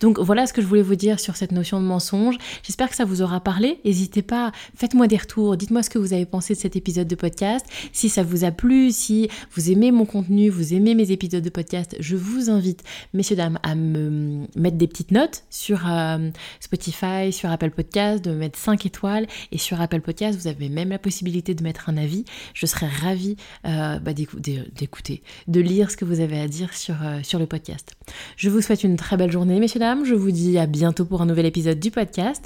Donc 0.01 0.19
voilà 0.19 0.47
ce 0.47 0.53
que 0.53 0.63
je 0.63 0.67
voulais 0.67 0.83
vous 0.83 0.97
dire 0.97 1.21
sur 1.21 1.37
cette 1.37 1.53
notion 1.53 1.81
de 1.81 1.87
mensonge. 1.87 2.37
J'espère 2.63 2.89
que 2.89 2.97
ça 2.97 3.05
vous 3.05 3.23
aura 3.23 3.41
parlé. 3.41 3.81
N'hésitez 3.85 4.23
pas, 4.23 4.53
faites-moi 4.77 5.07
des 5.07 5.17
retours, 5.17 5.57
dites-moi 5.57 5.83
ce 5.83 5.91
que 5.91 5.99
vous 5.99 6.13
avez 6.13 6.27
pensé 6.27 6.55
de 6.55 6.59
cet 6.59 6.77
épisode 6.77 7.09
de 7.09 7.15
podcast. 7.15 7.67
Si 7.93 8.09
ça 8.09 8.23
vous 8.23 8.45
a 8.45 8.51
plu, 8.51 8.91
si 8.91 9.29
vous 9.55 9.71
aimez 9.71 9.91
mon 9.91 10.05
contenu, 10.05 10.49
vous 10.49 10.75
aimez 10.75 10.95
mes 10.95 11.11
épisodes 11.11 11.45
de 11.45 11.51
podcast, 11.51 11.97
je 12.01 12.17
vous 12.17 12.51
invite, 12.51 12.83
messieurs, 13.13 13.37
dames, 13.37 13.59
à 13.63 13.75
me 13.75 14.47
mettre 14.57 14.77
des 14.77 14.87
petites 14.87 15.11
notes 15.11 15.45
sur 15.51 15.83
euh, 15.91 16.31
Spotify, 16.61 17.33
sur 17.33 17.51
Apple 17.51 17.71
Podcast, 17.71 18.25
de 18.25 18.33
mettre 18.33 18.59
5 18.59 18.87
étoiles. 18.87 19.27
Et 19.53 19.59
sur 19.59 19.81
Apple 19.81 20.01
Podcast, 20.01 20.39
vous 20.39 20.49
avez 20.49 20.69
même 20.69 20.91
la 20.91 20.99
possibilité 20.99 21.55
de 21.55 21.63
mettre 21.63 21.89
un 21.89 21.97
avis. 21.97 22.25
Je 22.55 22.67
serais 22.67 22.89
ravie 22.89 23.37
euh, 23.67 23.99
bah, 23.99 24.13
d'écouter, 24.13 25.23
de 25.49 25.61
lire 25.61 25.91
ce 25.91 25.97
que 25.97 26.05
vous 26.05 26.21
avez 26.21 26.41
à 26.41 26.49
dire 26.49 26.73
sur, 26.75 26.97
euh, 27.03 27.21
sur 27.23 27.39
le 27.39 27.47
podcast. 27.47 27.93
Je 28.37 28.51
vous 28.51 28.61
souhaite 28.61 28.85
une 28.85 28.97
très 28.97 29.17
belle 29.17 29.33
journée 29.33 29.59
messieurs. 29.65 30.05
Je 30.05 30.15
vous 30.15 30.31
dis 30.31 30.59
à 30.59 30.67
bientôt 30.67 31.07
pour 31.07 31.23
un 31.23 31.27
nouvel 31.27 31.47
épisode 31.47 31.81
du 31.81 31.91
podcast. 31.91 32.45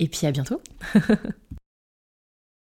Et 0.00 0.08
puis 0.08 0.26
à 0.26 0.32
bientôt. 0.32 0.60